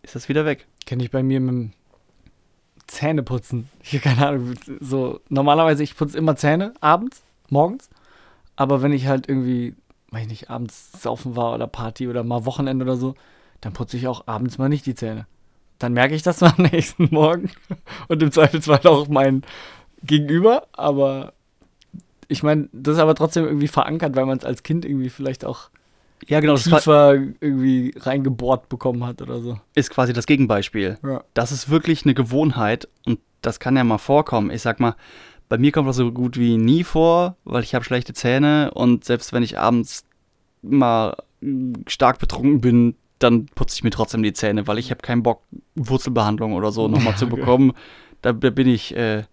ist 0.03 0.15
das 0.15 0.29
wieder 0.29 0.45
weg. 0.45 0.67
Kenne 0.85 1.03
ich 1.03 1.09
bei 1.09 1.23
mir 1.23 1.39
mit 1.39 1.49
dem 1.49 1.71
Zähneputzen. 2.85 3.69
Ich 3.81 3.93
habe 3.93 4.03
keine 4.03 4.27
Ahnung. 4.27 4.53
So, 4.79 5.19
normalerweise, 5.29 5.81
ich 5.81 5.97
putze 5.97 6.15
immer 6.15 6.35
Zähne, 6.35 6.75
abends, 6.79 7.23
morgens. 7.49 7.89
Aber 8.55 8.83
wenn 8.83 8.91
ich 8.91 9.07
halt 9.07 9.27
irgendwie, 9.27 9.75
weiß 10.11 10.21
ich 10.21 10.29
nicht, 10.29 10.49
abends 10.51 10.91
saufen 11.01 11.35
war 11.35 11.55
oder 11.55 11.65
Party 11.65 12.07
oder 12.07 12.23
mal 12.23 12.45
Wochenende 12.45 12.85
oder 12.85 12.97
so, 12.97 13.15
dann 13.59 13.73
putze 13.73 13.97
ich 13.97 14.07
auch 14.07 14.27
abends 14.27 14.59
mal 14.59 14.69
nicht 14.69 14.85
die 14.85 14.95
Zähne. 14.95 15.25
Dann 15.79 15.93
merke 15.93 16.13
ich 16.13 16.21
das 16.21 16.43
am 16.43 16.55
nächsten 16.57 17.09
Morgen. 17.11 17.49
Und 18.07 18.21
im 18.21 18.31
Zweifelsfall 18.31 18.85
auch 18.85 19.07
mein 19.07 19.41
Gegenüber. 20.03 20.67
Aber 20.73 21.33
ich 22.27 22.43
meine, 22.43 22.69
das 22.71 22.95
ist 22.95 23.01
aber 23.01 23.15
trotzdem 23.15 23.45
irgendwie 23.45 23.67
verankert, 23.67 24.15
weil 24.15 24.27
man 24.27 24.37
es 24.37 24.45
als 24.45 24.61
Kind 24.61 24.85
irgendwie 24.85 25.09
vielleicht 25.09 25.43
auch 25.43 25.71
Ja, 26.25 26.39
genau, 26.39 26.55
tiefer 26.55 27.13
irgendwie 27.13 27.93
reingebohrt 27.95 28.69
bekommen 28.69 29.05
hat 29.05 29.21
oder 29.21 29.39
so. 29.39 29.59
ist 29.75 29.91
quasi 29.91 30.13
das 30.13 30.25
Gegenbeispiel. 30.25 30.97
Ja. 31.03 31.23
Das 31.33 31.51
ist 31.51 31.69
wirklich 31.69 32.05
eine 32.05 32.13
Gewohnheit 32.15 32.87
und 33.05 33.19
das 33.41 33.59
kann 33.59 33.77
ja 33.77 33.83
mal 33.83 33.99
vorkommen. 33.99 34.49
Ich 34.49 34.61
sag 34.63 34.79
mal, 34.79 34.95
bei 35.47 35.57
mir 35.57 35.71
kommt 35.71 35.87
das 35.87 35.95
so 35.97 36.11
gut 36.11 36.37
wie 36.37 36.57
nie 36.57 36.83
vor, 36.83 37.37
weil 37.45 37.63
ich 37.63 37.75
habe 37.75 37.85
schlechte 37.85 38.13
Zähne 38.13 38.71
und 38.73 39.05
selbst 39.05 39.31
wenn 39.31 39.43
ich 39.43 39.57
abends 39.59 40.03
mal 40.63 41.15
stark 41.87 42.17
betrunken 42.19 42.61
bin, 42.61 42.95
dann 43.19 43.45
putze 43.45 43.75
ich 43.75 43.83
mir 43.83 43.91
trotzdem 43.91 44.23
die 44.23 44.33
Zähne, 44.33 44.67
weil 44.67 44.79
ich 44.79 44.89
habe 44.91 45.01
keinen 45.01 45.23
Bock, 45.23 45.43
Wurzelbehandlung 45.75 46.53
oder 46.53 46.71
so 46.71 46.87
nochmal 46.87 47.15
zu 47.15 47.25
Okay. 47.27 47.35
bekommen. 47.35 47.73
Da, 48.21 48.33
da 48.33 48.49
bin 48.49 48.67
ich 48.67 48.95
äh, 48.95 49.23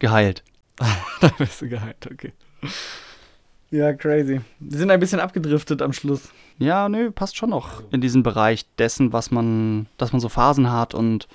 geheilt. 0.00 0.42
Da 1.20 1.28
bist 1.38 1.62
du 1.62 1.68
geheilt, 1.68 2.06
okay. 2.12 2.32
Ja, 3.70 3.92
crazy. 3.92 4.40
Wir 4.60 4.78
sind 4.78 4.90
ein 4.90 5.00
bisschen 5.00 5.20
abgedriftet 5.20 5.82
am 5.82 5.92
Schluss. 5.92 6.30
Ja, 6.58 6.88
nö, 6.88 7.10
passt 7.10 7.36
schon 7.36 7.50
noch 7.50 7.82
in 7.90 8.00
diesen 8.00 8.22
Bereich 8.22 8.64
dessen, 8.78 9.12
was 9.12 9.30
man, 9.30 9.86
dass 9.98 10.12
man 10.12 10.20
so 10.20 10.28
Phasen 10.28 10.70
hat 10.70 10.94
und 10.94 11.26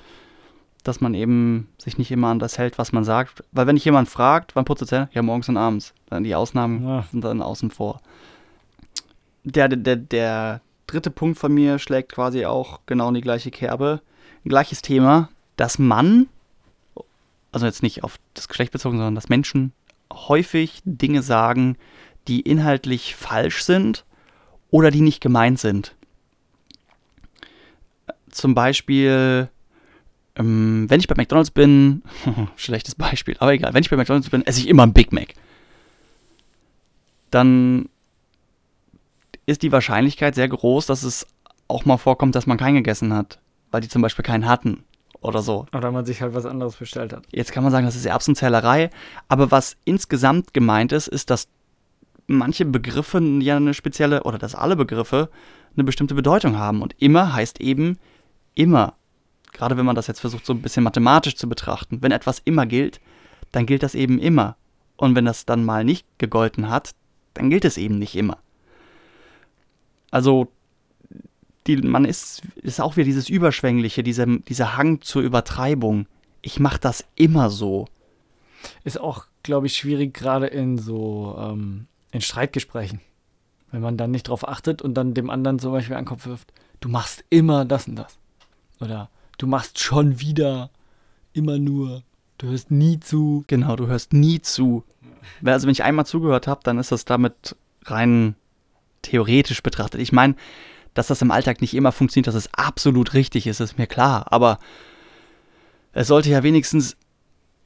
dass 0.84 1.02
man 1.02 1.14
eben 1.14 1.68
sich 1.78 1.98
nicht 1.98 2.10
immer 2.10 2.30
an 2.30 2.40
das 2.40 2.58
hält, 2.58 2.78
was 2.80 2.92
man 2.92 3.04
sagt. 3.04 3.44
Weil 3.52 3.68
wenn 3.68 3.76
dich 3.76 3.86
jemand 3.86 4.10
fragt, 4.10 4.56
wann 4.56 4.66
putzt 4.66 4.82
du 4.82 4.86
Zähne? 4.86 5.10
Ja, 5.14 5.22
morgens 5.22 5.50
und 5.50 5.58
abends. 5.58 5.94
Dann 6.10 6.24
die 6.24 6.34
Ausnahmen 6.34 6.84
Ja. 6.88 7.06
sind 7.12 7.24
dann 7.24 7.42
außen 7.42 7.70
vor. 7.70 8.02
Der, 9.44 9.68
der, 9.68 9.78
der, 9.78 9.96
der 9.98 10.62
dritte 10.88 11.12
Punkt 11.12 11.38
von 11.38 11.54
mir 11.54 11.78
schlägt 11.80 12.12
quasi 12.14 12.46
auch 12.46 12.80
genau 12.86 13.10
in 13.10 13.14
die 13.16 13.22
gleiche 13.22 13.52
Kerbe. 13.52 14.02
Gleiches 14.46 14.82
Thema, 14.82 15.30
dass 15.56 15.78
man, 15.78 16.28
also 17.52 17.66
jetzt 17.68 17.84
nicht 17.84 18.04
auf 18.04 18.18
das 18.34 18.48
Geschlecht 18.48 18.72
bezogen, 18.72 18.98
sondern 18.98 19.14
dass 19.16 19.30
Menschen 19.30 19.74
häufig 20.12 20.82
Dinge 20.84 21.22
sagen, 21.22 21.78
die 22.28 22.42
inhaltlich 22.42 23.16
falsch 23.16 23.64
sind 23.64 24.06
oder 24.70 24.92
die 24.92 25.02
nicht 25.02 25.22
gemeint 25.22 25.60
sind. 25.60 25.96
Zum 28.30 28.56
Beispiel, 28.56 29.50
ähm, 30.36 30.86
wenn 30.90 31.00
ich 31.00 31.08
bei 31.08 31.16
McDonalds 31.16 31.52
bin, 31.52 32.04
schlechtes 32.56 32.96
Beispiel, 32.96 33.36
aber 33.40 33.54
egal, 33.54 33.74
wenn 33.74 33.84
ich 33.84 33.90
bei 33.90 33.98
McDonalds 33.98 34.30
bin, 34.30 34.46
esse 34.46 34.60
ich 34.60 34.68
immer 34.68 34.84
ein 34.84 34.94
Big 34.94 35.12
Mac. 35.12 35.34
Dann 37.30 37.90
ist 39.46 39.64
die 39.64 39.72
Wahrscheinlichkeit 39.72 40.36
sehr 40.36 40.48
groß, 40.48 40.86
dass 40.86 41.04
es 41.04 41.28
auch 41.68 41.86
mal 41.86 41.98
vorkommt, 41.98 42.36
dass 42.36 42.48
man 42.48 42.58
keinen 42.58 42.76
gegessen 42.76 43.14
hat, 43.14 43.40
weil 43.72 43.82
die 43.82 43.90
zum 43.90 44.02
Beispiel 44.02 44.24
keinen 44.24 44.48
hatten 44.48 44.84
oder 45.22 45.42
so. 45.42 45.66
Oder 45.74 45.92
man 45.92 46.06
sich 46.06 46.22
halt 46.22 46.34
was 46.34 46.46
anderes 46.46 46.76
bestellt 46.76 47.14
hat. 47.14 47.24
Jetzt 47.32 47.52
kann 47.52 47.64
man 47.64 47.72
sagen, 47.72 47.86
das 47.86 47.96
ist 47.96 48.06
Erbsenzählerei, 48.06 48.90
aber 49.28 49.52
was 49.52 49.78
insgesamt 49.86 50.54
gemeint 50.54 50.92
ist, 50.92 51.08
ist, 51.08 51.30
dass 51.30 51.48
manche 52.28 52.66
Begriffe 52.66 53.20
ja 53.42 53.58
eine 53.58 53.74
spezielle, 53.74 54.24
oder 54.24 54.38
dass 54.38 54.56
alle 54.56 54.76
Begriffe 54.76 55.30
eine 55.76 55.84
bestimmte 55.84 56.16
Bedeutung 56.16 56.58
haben. 56.58 56.82
Und 56.82 56.96
immer 57.00 57.34
heißt 57.34 57.62
eben 57.62 57.98
immer. 58.56 58.96
Gerade 59.54 59.78
wenn 59.78 59.86
man 59.86 59.96
das 59.96 60.08
jetzt 60.08 60.22
versucht, 60.22 60.46
so 60.46 60.54
ein 60.54 60.62
bisschen 60.62 60.84
mathematisch 60.84 61.36
zu 61.36 61.50
betrachten. 61.50 62.02
Wenn 62.02 62.12
etwas 62.12 62.40
immer 62.40 62.66
gilt, 62.66 63.02
dann 63.52 63.66
gilt 63.66 63.84
das 63.84 63.96
eben 63.96 64.20
immer. 64.20 64.56
Und 64.96 65.16
wenn 65.16 65.26
das 65.26 65.46
dann 65.46 65.66
mal 65.66 65.84
nicht 65.84 66.06
gegolten 66.20 66.70
hat, 66.70 66.92
dann 67.34 67.50
gilt 67.50 67.66
es 67.66 67.78
eben 67.78 67.98
nicht 67.98 68.16
immer. 68.16 68.38
Also, 70.10 70.52
die, 71.68 71.78
man 71.78 72.06
ist, 72.06 72.42
ist 72.56 72.82
auch 72.82 72.98
wieder 72.98 73.06
dieses 73.06 73.30
Überschwängliche, 73.30 74.04
dieser, 74.04 74.26
dieser 74.26 74.78
Hang 74.78 75.02
zur 75.02 75.22
Übertreibung. 75.22 76.08
Ich 76.42 76.60
mache 76.60 76.80
das 76.80 77.06
immer 77.16 77.50
so. 77.50 77.88
Ist 78.84 79.00
auch, 79.00 79.26
glaube 79.44 79.68
ich, 79.68 79.76
schwierig, 79.76 80.14
gerade 80.14 80.48
in 80.48 80.78
so 80.78 81.36
ähm, 81.40 81.88
in 82.12 82.22
Streitgesprächen. 82.22 83.02
Wenn 83.72 83.82
man 83.82 83.98
dann 83.98 84.12
nicht 84.12 84.28
drauf 84.28 84.48
achtet 84.48 84.82
und 84.82 84.96
dann 84.96 85.14
dem 85.14 85.30
anderen 85.30 85.60
zum 85.60 85.72
Beispiel 85.72 85.96
an 85.96 86.04
den 86.04 86.10
Kopf 86.10 86.26
wirft, 86.26 86.52
du 86.82 86.90
machst 86.90 87.24
immer 87.30 87.66
das 87.66 87.88
und 87.88 87.96
das. 87.96 88.18
Oder 88.80 89.10
du 89.38 89.48
machst 89.48 89.80
schon 89.80 90.20
wieder 90.20 90.70
immer 91.34 91.58
nur. 91.58 92.04
Du 92.38 92.48
hörst 92.48 92.72
nie 92.72 93.00
zu. 93.00 93.46
Genau, 93.48 93.76
du 93.76 93.88
hörst 93.88 94.14
nie 94.14 94.42
zu. 94.42 94.84
Also 95.44 95.68
wenn 95.68 95.72
ich 95.72 95.84
einmal 95.84 96.06
zugehört 96.06 96.48
habe, 96.48 96.62
dann 96.64 96.80
ist 96.80 96.92
das 96.92 97.06
damit 97.06 97.56
rein 97.86 98.36
theoretisch 99.04 99.64
betrachtet. 99.64 100.02
Ich 100.02 100.12
meine, 100.12 100.36
dass 100.94 101.08
das 101.08 101.22
im 101.22 101.32
Alltag 101.32 101.62
nicht 101.62 101.74
immer 101.74 101.92
funktioniert, 101.92 102.28
dass 102.28 102.36
es 102.36 102.54
absolut 102.54 103.14
richtig 103.14 103.48
ist, 103.48 103.60
ist 103.60 103.78
mir 103.78 103.88
klar. 103.88 104.26
Aber 104.32 104.60
es 105.94 106.08
sollte 106.08 106.30
ja 106.30 106.44
wenigstens 106.44 106.98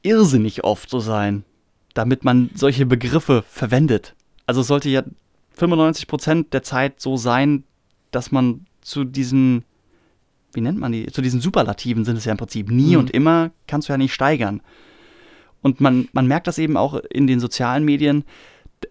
irrsinnig 0.02 0.62
oft 0.62 0.88
so 0.88 1.00
sein, 1.00 1.44
damit 1.94 2.24
man 2.24 2.50
solche 2.54 2.86
Begriffe 2.86 3.44
verwendet. 3.48 4.14
Also 4.46 4.60
es 4.60 4.66
sollte 4.66 4.88
ja 4.88 5.02
95% 5.58 6.50
der 6.50 6.62
Zeit 6.62 7.00
so 7.00 7.16
sein, 7.16 7.64
dass 8.10 8.30
man 8.32 8.66
zu 8.80 9.04
diesen, 9.04 9.64
wie 10.52 10.60
nennt 10.60 10.78
man 10.78 10.92
die, 10.92 11.06
zu 11.06 11.22
diesen 11.22 11.40
Superlativen 11.40 12.04
sind 12.04 12.16
es 12.16 12.24
ja 12.24 12.32
im 12.32 12.38
Prinzip. 12.38 12.70
Nie 12.70 12.92
Mhm. 12.92 12.98
und 13.00 13.10
immer 13.10 13.50
kannst 13.66 13.88
du 13.88 13.92
ja 13.92 13.98
nicht 13.98 14.14
steigern. 14.14 14.60
Und 15.62 15.80
man, 15.80 16.08
man 16.12 16.26
merkt 16.26 16.46
das 16.46 16.58
eben 16.58 16.76
auch 16.76 16.94
in 17.10 17.26
den 17.26 17.40
sozialen 17.40 17.84
Medien, 17.84 18.24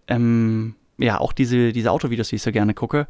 ähm, 0.08 0.76
ja, 0.98 1.20
auch 1.20 1.32
diese, 1.34 1.72
diese 1.72 1.92
Autovideos, 1.92 2.30
die 2.30 2.36
ich 2.36 2.42
so 2.42 2.52
gerne 2.52 2.74
gucke, 2.74 3.08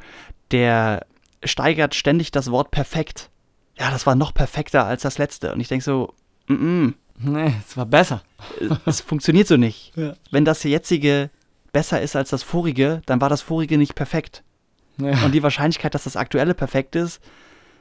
der 0.51 1.05
steigert 1.43 1.95
ständig 1.95 2.31
das 2.31 2.51
Wort 2.51 2.71
perfekt. 2.71 3.29
Ja, 3.79 3.89
das 3.91 4.05
war 4.05 4.15
noch 4.15 4.33
perfekter 4.33 4.85
als 4.85 5.01
das 5.03 5.17
letzte. 5.17 5.53
Und 5.53 5.59
ich 5.59 5.67
denke 5.67 5.83
so, 5.83 6.13
mm 6.47 6.53
-mm, 6.53 6.93
Nee, 7.17 7.53
es 7.65 7.77
war 7.77 7.85
besser. 7.85 8.23
es 8.85 8.99
funktioniert 9.01 9.47
so 9.47 9.55
nicht. 9.57 9.93
Ja. 9.97 10.13
Wenn 10.31 10.43
das 10.45 10.63
jetzige 10.63 11.29
besser 11.75 12.01
ist 12.01 12.15
als 12.15 12.29
das 12.29 12.41
vorige, 12.41 13.01
dann 13.05 13.19
war 13.19 13.27
das 13.27 13.41
vorige 13.41 13.77
nicht 13.77 13.95
perfekt. 13.95 14.43
Ja. 14.95 15.25
Und 15.25 15.33
die 15.33 15.43
Wahrscheinlichkeit, 15.43 15.93
dass 15.93 16.05
das 16.05 16.15
aktuelle 16.15 16.53
perfekt 16.53 16.95
ist, 16.95 17.19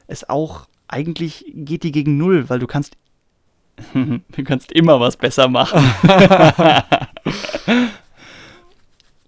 ist 0.09 0.29
auch, 0.29 0.67
eigentlich 0.89 1.45
geht 1.55 1.85
die 1.85 1.93
gegen 1.93 2.19
null, 2.19 2.51
weil 2.51 2.59
du 2.59 2.67
kannst, 2.67 2.97
du 3.95 4.45
kannst 4.45 4.73
immer 4.73 4.99
was 4.99 5.17
besser 5.17 5.47
machen. 5.47 5.81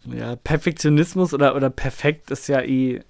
ja, 0.07 0.35
Perfektionismus 0.35 1.33
oder, 1.33 1.55
oder 1.55 1.71
perfekt 1.71 2.33
ist 2.33 2.49
ja 2.49 2.61
eh 2.61 3.03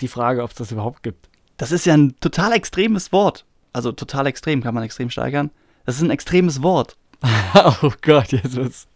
die 0.00 0.08
Frage, 0.08 0.42
ob 0.42 0.48
es 0.52 0.56
das 0.56 0.72
überhaupt 0.72 1.02
gibt. 1.02 1.28
Das 1.58 1.72
ist 1.72 1.84
ja 1.84 1.92
ein 1.92 2.18
total 2.20 2.52
extremes 2.52 3.12
Wort. 3.12 3.44
Also 3.74 3.92
total 3.92 4.28
extrem, 4.28 4.62
kann 4.62 4.74
man 4.74 4.82
extrem 4.82 5.10
steigern. 5.10 5.50
Das 5.84 5.96
ist 5.96 6.02
ein 6.02 6.10
extremes 6.10 6.62
Wort. 6.62 6.96
oh 7.82 7.92
Gott, 8.00 8.32
jetzt 8.32 8.56
wird's, 8.56 8.88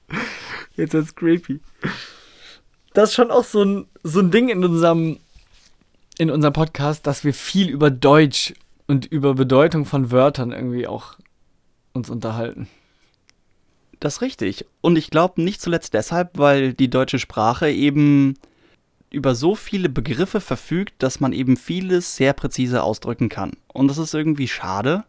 jetzt 0.76 0.94
wird's 0.94 1.14
creepy. 1.14 1.60
Das 2.92 3.10
ist 3.10 3.14
schon 3.14 3.30
auch 3.30 3.44
so 3.44 3.62
ein, 3.62 3.87
so 4.02 4.20
ein 4.20 4.30
Ding 4.30 4.48
in 4.48 4.64
unserem, 4.64 5.18
in 6.18 6.30
unserem 6.30 6.52
Podcast, 6.52 7.06
dass 7.06 7.24
wir 7.24 7.34
viel 7.34 7.68
über 7.68 7.90
Deutsch 7.90 8.54
und 8.87 9.06
über 9.06 9.34
Bedeutung 9.34 9.84
von 9.84 10.10
Wörtern 10.10 10.52
irgendwie 10.52 10.87
auch 10.87 11.16
uns 11.92 12.10
unterhalten. 12.10 12.68
Das 14.00 14.16
ist 14.16 14.22
richtig. 14.22 14.66
Und 14.80 14.96
ich 14.96 15.10
glaube 15.10 15.42
nicht 15.42 15.60
zuletzt 15.60 15.94
deshalb, 15.94 16.38
weil 16.38 16.74
die 16.74 16.90
deutsche 16.90 17.18
Sprache 17.18 17.70
eben 17.70 18.34
über 19.10 19.34
so 19.34 19.54
viele 19.54 19.88
Begriffe 19.88 20.40
verfügt, 20.40 20.94
dass 20.98 21.20
man 21.20 21.32
eben 21.32 21.56
vieles 21.56 22.16
sehr 22.16 22.32
präzise 22.32 22.82
ausdrücken 22.82 23.28
kann. 23.28 23.52
Und 23.72 23.88
das 23.88 23.98
ist 23.98 24.12
irgendwie 24.12 24.48
schade, 24.48 25.04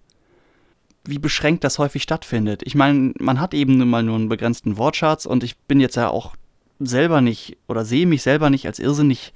wie 1.05 1.19
beschränkt 1.19 1.63
das 1.63 1.79
häufig 1.79 2.03
stattfindet. 2.03 2.61
Ich 2.63 2.75
meine, 2.75 3.13
man 3.19 3.39
hat 3.39 3.53
eben 3.53 3.77
nun 3.77 3.89
mal 3.89 4.03
nur 4.03 4.15
einen 4.15 4.29
begrenzten 4.29 4.77
Wortschatz 4.77 5.25
und 5.25 5.43
ich 5.43 5.57
bin 5.57 5.79
jetzt 5.79 5.95
ja 5.95 6.09
auch 6.09 6.35
selber 6.79 7.21
nicht 7.21 7.57
oder 7.67 7.85
sehe 7.85 8.05
mich 8.05 8.21
selber 8.21 8.49
nicht 8.49 8.65
als 8.65 8.79
irrsinnig 8.79 9.33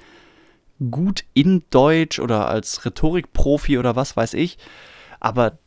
gut 0.91 1.23
in 1.33 1.63
Deutsch 1.69 2.19
oder 2.19 2.47
als 2.47 2.85
Rhetorikprofi 2.85 3.77
oder 3.77 3.95
was 3.95 4.15
weiß 4.15 4.33
ich. 4.33 4.57
Aber 5.19 5.57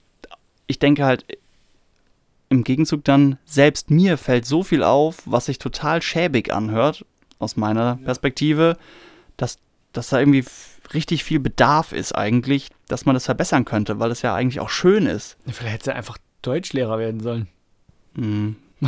ich 0.67 0.79
denke 0.79 1.05
halt, 1.05 1.27
im 2.49 2.65
Gegenzug 2.65 3.05
dann, 3.05 3.39
selbst 3.45 3.91
mir 3.91 4.19
fällt 4.19 4.45
so 4.45 4.63
viel 4.63 4.83
auf, 4.83 5.23
was 5.25 5.47
sich 5.47 5.59
total 5.59 6.03
schäbig 6.03 6.53
anhört, 6.53 7.05
aus 7.39 7.57
meiner 7.57 7.97
Perspektive, 7.97 8.77
dass 9.37 9.59
dass 9.93 10.09
da 10.09 10.19
irgendwie 10.19 10.45
richtig 10.95 11.25
viel 11.25 11.41
Bedarf 11.41 11.93
ist 11.93 12.13
eigentlich, 12.13 12.71
dass 12.89 13.07
man 13.07 13.15
das 13.15 13.27
verbessern 13.27 13.65
könnte, 13.65 13.99
weil 13.99 14.09
das 14.09 14.23
ja 14.23 14.35
eigentlich 14.35 14.61
auch 14.61 14.71
schön 14.71 15.07
ist. 15.07 15.37
Vielleicht 15.47 15.75
hätte 15.75 15.85
sie 15.87 15.95
einfach 15.95 16.19
Deutschlehrer 16.43 16.99
werden 16.99 17.21
sollen. 17.21 17.49
Hm. 18.17 18.57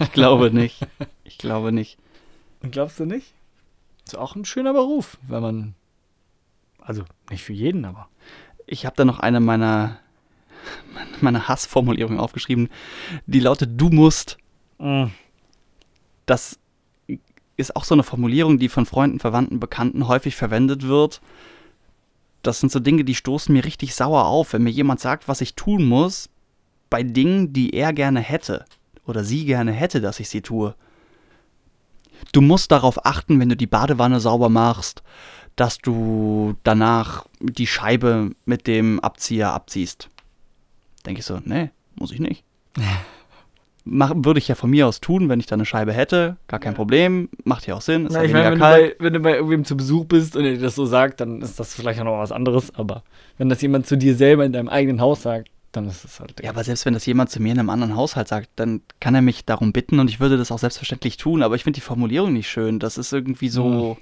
Ich 0.00 0.12
glaube 0.12 0.50
nicht. 0.50 0.86
Ich 1.24 1.38
glaube 1.38 1.72
nicht. 1.72 1.98
Und 2.62 2.70
glaubst 2.70 3.00
du 3.00 3.04
nicht? 3.04 3.34
Ist 4.04 4.16
auch 4.16 4.36
ein 4.36 4.44
schöner 4.44 4.72
Beruf, 4.72 5.18
wenn 5.26 5.42
man. 5.42 5.74
Also 6.78 7.04
nicht 7.30 7.42
für 7.42 7.52
jeden, 7.52 7.84
aber. 7.84 8.08
Ich 8.66 8.86
habe 8.86 8.96
da 8.96 9.04
noch 9.04 9.18
eine 9.18 9.40
meiner, 9.40 9.98
meiner 11.20 11.48
Hassformulierungen 11.48 12.20
aufgeschrieben, 12.20 12.70
die 13.26 13.40
lautet, 13.40 13.70
du 13.80 13.90
musst. 13.90 14.38
Das 16.26 16.58
ist 17.56 17.76
auch 17.76 17.84
so 17.84 17.94
eine 17.94 18.02
Formulierung, 18.02 18.58
die 18.58 18.68
von 18.68 18.86
Freunden, 18.86 19.20
Verwandten, 19.20 19.60
Bekannten 19.60 20.08
häufig 20.08 20.36
verwendet 20.36 20.82
wird. 20.86 21.20
Das 22.42 22.60
sind 22.60 22.70
so 22.70 22.80
Dinge, 22.80 23.04
die 23.04 23.14
stoßen 23.14 23.52
mir 23.52 23.64
richtig 23.64 23.94
sauer 23.94 24.26
auf, 24.26 24.52
wenn 24.52 24.62
mir 24.62 24.70
jemand 24.70 25.00
sagt, 25.00 25.28
was 25.28 25.40
ich 25.40 25.54
tun 25.54 25.84
muss, 25.84 26.28
bei 26.90 27.02
Dingen, 27.02 27.52
die 27.52 27.74
er 27.74 27.92
gerne 27.92 28.20
hätte 28.20 28.64
oder 29.06 29.24
sie 29.24 29.44
gerne 29.44 29.72
hätte, 29.72 30.00
dass 30.00 30.20
ich 30.20 30.28
sie 30.28 30.42
tue. 30.42 30.74
Du 32.32 32.40
musst 32.40 32.70
darauf 32.70 33.04
achten, 33.04 33.40
wenn 33.40 33.48
du 33.48 33.56
die 33.56 33.66
Badewanne 33.66 34.20
sauber 34.20 34.48
machst, 34.48 35.02
dass 35.56 35.78
du 35.78 36.54
danach 36.64 37.26
die 37.40 37.66
Scheibe 37.66 38.30
mit 38.44 38.66
dem 38.66 39.00
Abzieher 39.00 39.52
abziehst. 39.52 40.08
Denke 41.06 41.20
ich 41.20 41.26
so, 41.26 41.40
nee, 41.44 41.70
muss 41.94 42.12
ich 42.12 42.20
nicht. 42.20 42.44
Mach, 43.86 44.12
würde 44.16 44.38
ich 44.38 44.48
ja 44.48 44.54
von 44.54 44.70
mir 44.70 44.86
aus 44.88 45.00
tun, 45.02 45.28
wenn 45.28 45.40
ich 45.40 45.46
da 45.46 45.56
eine 45.56 45.66
Scheibe 45.66 45.92
hätte. 45.92 46.36
Gar 46.48 46.58
kein 46.58 46.72
Ja. 46.72 46.76
Problem. 46.76 47.28
Macht 47.44 47.66
ja 47.66 47.74
auch 47.74 47.82
Sinn. 47.82 48.06
Ist 48.06 48.12
Na, 48.14 48.20
ja 48.20 48.24
ich 48.26 48.32
meine, 48.32 48.46
wenn, 48.46 48.54
du 48.54 48.58
kalt. 48.60 48.98
bei- 48.98 49.04
wenn 49.04 49.12
du 49.12 49.20
bei 49.20 49.34
irgendwem 49.34 49.64
zu 49.66 49.76
Besuch 49.76 50.06
bist 50.06 50.36
und 50.36 50.44
er 50.46 50.52
dir 50.54 50.60
das 50.60 50.74
so 50.74 50.86
sagt, 50.86 51.20
dann 51.20 51.42
ist 51.42 51.60
das 51.60 51.74
vielleicht 51.74 52.00
auch 52.00 52.04
noch 52.04 52.18
was 52.18 52.32
anderes. 52.32 52.74
Aber 52.76 53.02
wenn 53.36 53.50
das 53.50 53.60
jemand 53.60 53.86
zu 53.86 53.98
dir 53.98 54.14
selber 54.16 54.44
in 54.46 54.52
deinem 54.52 54.68
eigenen 54.70 55.00
Haus 55.02 55.22
sagt, 55.22 55.48
dann 55.72 55.86
ist 55.86 56.02
es 56.04 56.18
halt. 56.18 56.32
Ja, 56.42 56.50
aber 56.50 56.64
selbst 56.64 56.86
wenn 56.86 56.94
das 56.94 57.04
jemand 57.04 57.28
zu 57.30 57.42
mir 57.42 57.52
in 57.52 57.58
einem 57.58 57.68
anderen 57.68 57.94
Haushalt 57.96 58.28
sagt, 58.28 58.48
dann 58.56 58.80
kann 59.00 59.14
er 59.14 59.22
mich 59.22 59.44
darum 59.44 59.72
bitten 59.72 59.98
und 59.98 60.08
ich 60.08 60.18
würde 60.20 60.38
das 60.38 60.50
auch 60.52 60.58
selbstverständlich 60.60 61.16
tun. 61.18 61.42
Aber 61.42 61.54
ich 61.56 61.64
finde 61.64 61.76
die 61.76 61.80
Formulierung 61.82 62.32
nicht 62.32 62.48
schön. 62.48 62.78
Das 62.78 62.96
ist 62.96 63.12
irgendwie 63.12 63.48
so. 63.48 63.98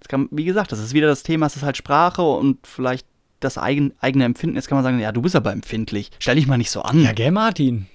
Das 0.00 0.08
kann, 0.08 0.26
wie 0.32 0.44
gesagt, 0.44 0.72
das 0.72 0.80
ist 0.80 0.94
wieder 0.94 1.06
das 1.06 1.22
Thema, 1.22 1.46
es 1.46 1.54
ist 1.56 1.62
halt 1.62 1.76
Sprache 1.76 2.22
und 2.22 2.66
vielleicht 2.66 3.06
das 3.40 3.56
eigen, 3.58 3.92
eigene 4.00 4.24
Empfinden. 4.24 4.56
Jetzt 4.56 4.68
kann 4.68 4.76
man 4.76 4.84
sagen, 4.84 4.98
ja, 4.98 5.12
du 5.12 5.22
bist 5.22 5.36
aber 5.36 5.52
empfindlich. 5.52 6.10
Stell 6.18 6.34
dich 6.36 6.46
mal 6.46 6.58
nicht 6.58 6.70
so 6.70 6.82
an. 6.82 7.02
ja, 7.02 7.12
gell, 7.12 7.30
Martin? 7.30 7.86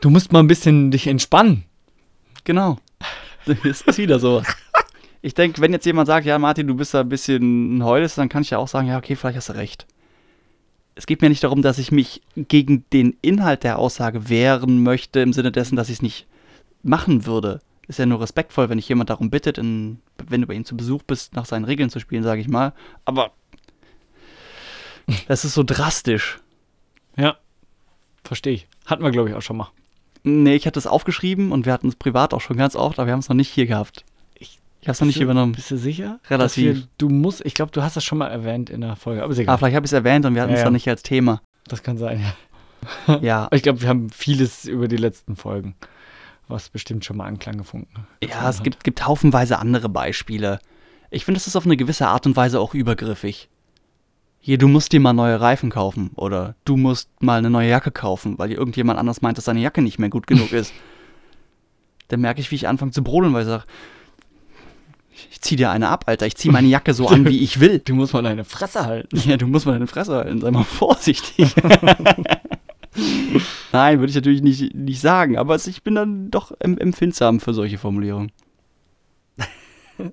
Du 0.00 0.10
musst 0.10 0.32
mal 0.32 0.40
ein 0.40 0.46
bisschen 0.46 0.90
dich 0.90 1.06
entspannen. 1.06 1.64
Genau. 2.44 2.78
Das 3.46 3.82
ist 3.82 3.98
wieder 3.98 4.18
sowas. 4.18 4.46
Ich 5.22 5.34
denke, 5.34 5.60
wenn 5.60 5.72
jetzt 5.72 5.86
jemand 5.86 6.06
sagt, 6.06 6.26
ja, 6.26 6.38
Martin, 6.38 6.66
du 6.66 6.74
bist 6.74 6.92
da 6.92 7.00
ein 7.00 7.08
bisschen 7.08 7.78
ein 7.78 7.84
Heules, 7.84 8.14
dann 8.14 8.28
kann 8.28 8.42
ich 8.42 8.50
ja 8.50 8.58
auch 8.58 8.68
sagen, 8.68 8.88
ja, 8.88 8.98
okay, 8.98 9.16
vielleicht 9.16 9.38
hast 9.38 9.48
du 9.48 9.54
recht. 9.54 9.86
Es 10.94 11.06
geht 11.06 11.22
mir 11.22 11.28
nicht 11.28 11.42
darum, 11.42 11.62
dass 11.62 11.78
ich 11.78 11.90
mich 11.90 12.22
gegen 12.36 12.84
den 12.92 13.16
Inhalt 13.22 13.64
der 13.64 13.78
Aussage 13.78 14.28
wehren 14.28 14.82
möchte, 14.82 15.20
im 15.20 15.32
Sinne 15.32 15.50
dessen, 15.50 15.76
dass 15.76 15.88
ich 15.88 15.96
es 15.96 16.02
nicht 16.02 16.26
machen 16.82 17.26
würde. 17.26 17.60
Ist 17.88 17.98
ja 17.98 18.06
nur 18.06 18.20
respektvoll, 18.20 18.68
wenn 18.68 18.78
dich 18.78 18.88
jemand 18.88 19.10
darum 19.10 19.30
bittet, 19.30 19.58
in, 19.58 20.00
wenn 20.26 20.40
du 20.40 20.46
bei 20.46 20.54
ihm 20.54 20.64
zu 20.64 20.76
Besuch 20.76 21.02
bist, 21.02 21.34
nach 21.34 21.46
seinen 21.46 21.64
Regeln 21.64 21.90
zu 21.90 22.00
spielen, 22.00 22.22
sage 22.22 22.40
ich 22.40 22.48
mal. 22.48 22.72
Aber 23.04 23.32
das 25.28 25.44
ist 25.44 25.54
so 25.54 25.62
drastisch. 25.62 26.38
Ja. 27.16 27.36
Verstehe 28.24 28.54
ich. 28.54 28.68
Hatten 28.86 29.02
wir, 29.02 29.10
glaube 29.10 29.28
ich, 29.28 29.34
auch 29.34 29.42
schon 29.42 29.58
mal. 29.58 29.70
Nee, 30.24 30.54
ich 30.56 30.66
hatte 30.66 30.78
es 30.78 30.86
aufgeschrieben 30.86 31.52
und 31.52 31.66
wir 31.66 31.72
hatten 31.72 31.88
es 31.88 31.96
privat 31.96 32.34
auch 32.34 32.40
schon 32.40 32.56
ganz 32.56 32.74
oft, 32.76 32.98
aber 32.98 33.06
wir 33.06 33.12
haben 33.12 33.20
es 33.20 33.28
noch 33.28 33.36
nicht 33.36 33.50
hier 33.50 33.66
gehabt. 33.66 34.04
Ich- 34.38 34.58
Ich 34.80 34.88
habe 34.88 34.92
es 34.92 35.00
noch 35.00 35.06
nicht 35.06 35.18
du- 35.20 35.22
übernommen. 35.24 35.52
Bist 35.52 35.70
du 35.70 35.76
sicher? 35.78 36.18
Relativ. 36.30 36.76
Wir, 36.76 36.82
du 36.98 37.08
musst, 37.08 37.44
ich 37.44 37.54
glaube, 37.54 37.70
du 37.72 37.82
hast 37.82 37.96
das 37.96 38.04
schon 38.04 38.18
mal 38.18 38.28
erwähnt 38.28 38.70
in 38.70 38.80
der 38.80 38.96
Folge, 38.96 39.22
aber 39.22 39.32
ist 39.32 39.38
Ah, 39.38 39.42
egal. 39.42 39.58
vielleicht 39.58 39.76
habe 39.76 39.86
ich 39.86 39.90
es 39.90 39.94
erwähnt 39.94 40.24
und 40.26 40.34
wir 40.34 40.42
hatten 40.42 40.50
Ja, 40.52 40.56
es 40.56 40.60
ja. 40.60 40.64
dann 40.64 40.72
nicht 40.72 40.88
als 40.88 41.02
Thema. 41.02 41.40
Das 41.68 41.82
kann 41.82 41.96
sein, 41.98 42.20
ja. 43.06 43.18
Ja, 43.22 43.48
ich 43.52 43.62
glaube, 43.62 43.80
wir 43.82 43.88
haben 43.88 44.10
vieles 44.10 44.64
über 44.66 44.88
die 44.88 44.96
letzten 44.98 45.36
Folgen, 45.36 45.74
was 46.48 46.68
bestimmt 46.68 47.04
schon 47.04 47.16
mal 47.16 47.26
Anklang 47.26 47.56
gefunden 47.56 48.06
ja 48.22 48.48
es 48.50 48.62
gibt, 48.62 48.84
gibt 48.84 49.06
haufenweise 49.06 49.58
andere 49.58 49.88
Beispiele. 49.88 50.58
Ich 51.10 51.24
finde, 51.24 51.38
es 51.38 51.46
ist 51.46 51.56
auf 51.56 51.64
eine 51.64 51.76
gewisse 51.78 52.08
Art 52.08 52.26
und 52.26 52.36
Weise 52.36 52.60
auch 52.60 52.74
übergriffig. 52.74 53.48
Hier, 54.46 54.58
du 54.58 54.68
musst 54.68 54.92
dir 54.92 55.00
mal 55.00 55.14
neue 55.14 55.40
Reifen 55.40 55.70
kaufen 55.70 56.10
oder 56.16 56.54
du 56.66 56.76
musst 56.76 57.08
mal 57.22 57.38
eine 57.38 57.48
neue 57.48 57.70
Jacke 57.70 57.90
kaufen, 57.90 58.38
weil 58.38 58.50
dir 58.50 58.58
irgendjemand 58.58 58.98
anders 58.98 59.22
meint, 59.22 59.38
dass 59.38 59.46
seine 59.46 59.60
Jacke 59.60 59.80
nicht 59.80 59.98
mehr 59.98 60.10
gut 60.10 60.26
genug 60.26 60.52
ist. 60.52 60.74
Dann 62.08 62.20
merke 62.20 62.42
ich, 62.42 62.50
wie 62.50 62.56
ich 62.56 62.68
anfange 62.68 62.90
zu 62.90 63.02
brodeln, 63.02 63.32
weil 63.32 63.40
ich 63.40 63.48
sage, 63.48 63.64
ich 65.30 65.40
zieh 65.40 65.56
dir 65.56 65.70
eine 65.70 65.88
ab, 65.88 66.04
Alter. 66.08 66.26
Ich 66.26 66.36
zieh 66.36 66.50
meine 66.50 66.68
Jacke 66.68 66.92
so 66.92 67.08
an, 67.08 67.26
wie 67.26 67.38
ich 67.38 67.58
will. 67.58 67.78
Du 67.86 67.94
musst 67.94 68.12
mal 68.12 68.22
deine 68.22 68.44
Fresse 68.44 68.84
halten. 68.84 69.18
Ja, 69.26 69.38
du 69.38 69.46
musst 69.46 69.64
mal 69.64 69.72
deine 69.72 69.86
Fresse 69.86 70.14
halten, 70.14 70.42
sei 70.42 70.50
mal 70.50 70.62
vorsichtig. 70.62 71.54
Nein, 73.72 73.98
würde 73.98 74.10
ich 74.10 74.14
natürlich 74.14 74.42
nicht, 74.42 74.74
nicht 74.74 75.00
sagen, 75.00 75.38
aber 75.38 75.56
ich 75.56 75.82
bin 75.82 75.94
dann 75.94 76.30
doch 76.30 76.52
em 76.60 76.76
empfindsam 76.76 77.40
für 77.40 77.54
solche 77.54 77.78
Formulierungen. 77.78 78.30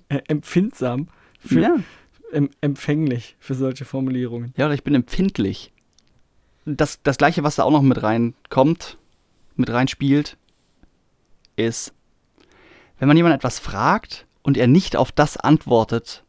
Empfindsam, 0.07 1.09
für, 1.45 1.59
ja. 1.59 1.75
Em 2.31 2.49
empfänglich 2.61 3.35
für 3.39 3.53
solche 3.55 3.85
Formulierungen. 3.85 4.53
ja, 4.57 4.65
oder 4.65 4.73
ich 4.75 4.83
bin 4.83 4.95
empfindlich. 4.95 5.71
Das, 6.65 7.01
das 7.03 7.17
gleiche, 7.17 7.43
was 7.43 7.55
da 7.55 7.63
auch 7.63 7.71
noch 7.71 7.81
mit 7.81 8.01
reinkommt, 8.03 8.97
mit 9.55 9.69
reinspielt, 9.69 10.37
ist, 11.55 11.93
wenn 12.99 13.07
man 13.07 13.17
jemanden 13.17 13.35
etwas 13.37 13.59
fragt 13.59 14.25
und 14.43 14.57
er 14.57 14.67
nicht 14.67 14.95
auf 14.95 15.11
das 15.11 15.37
antwortet. 15.37 16.23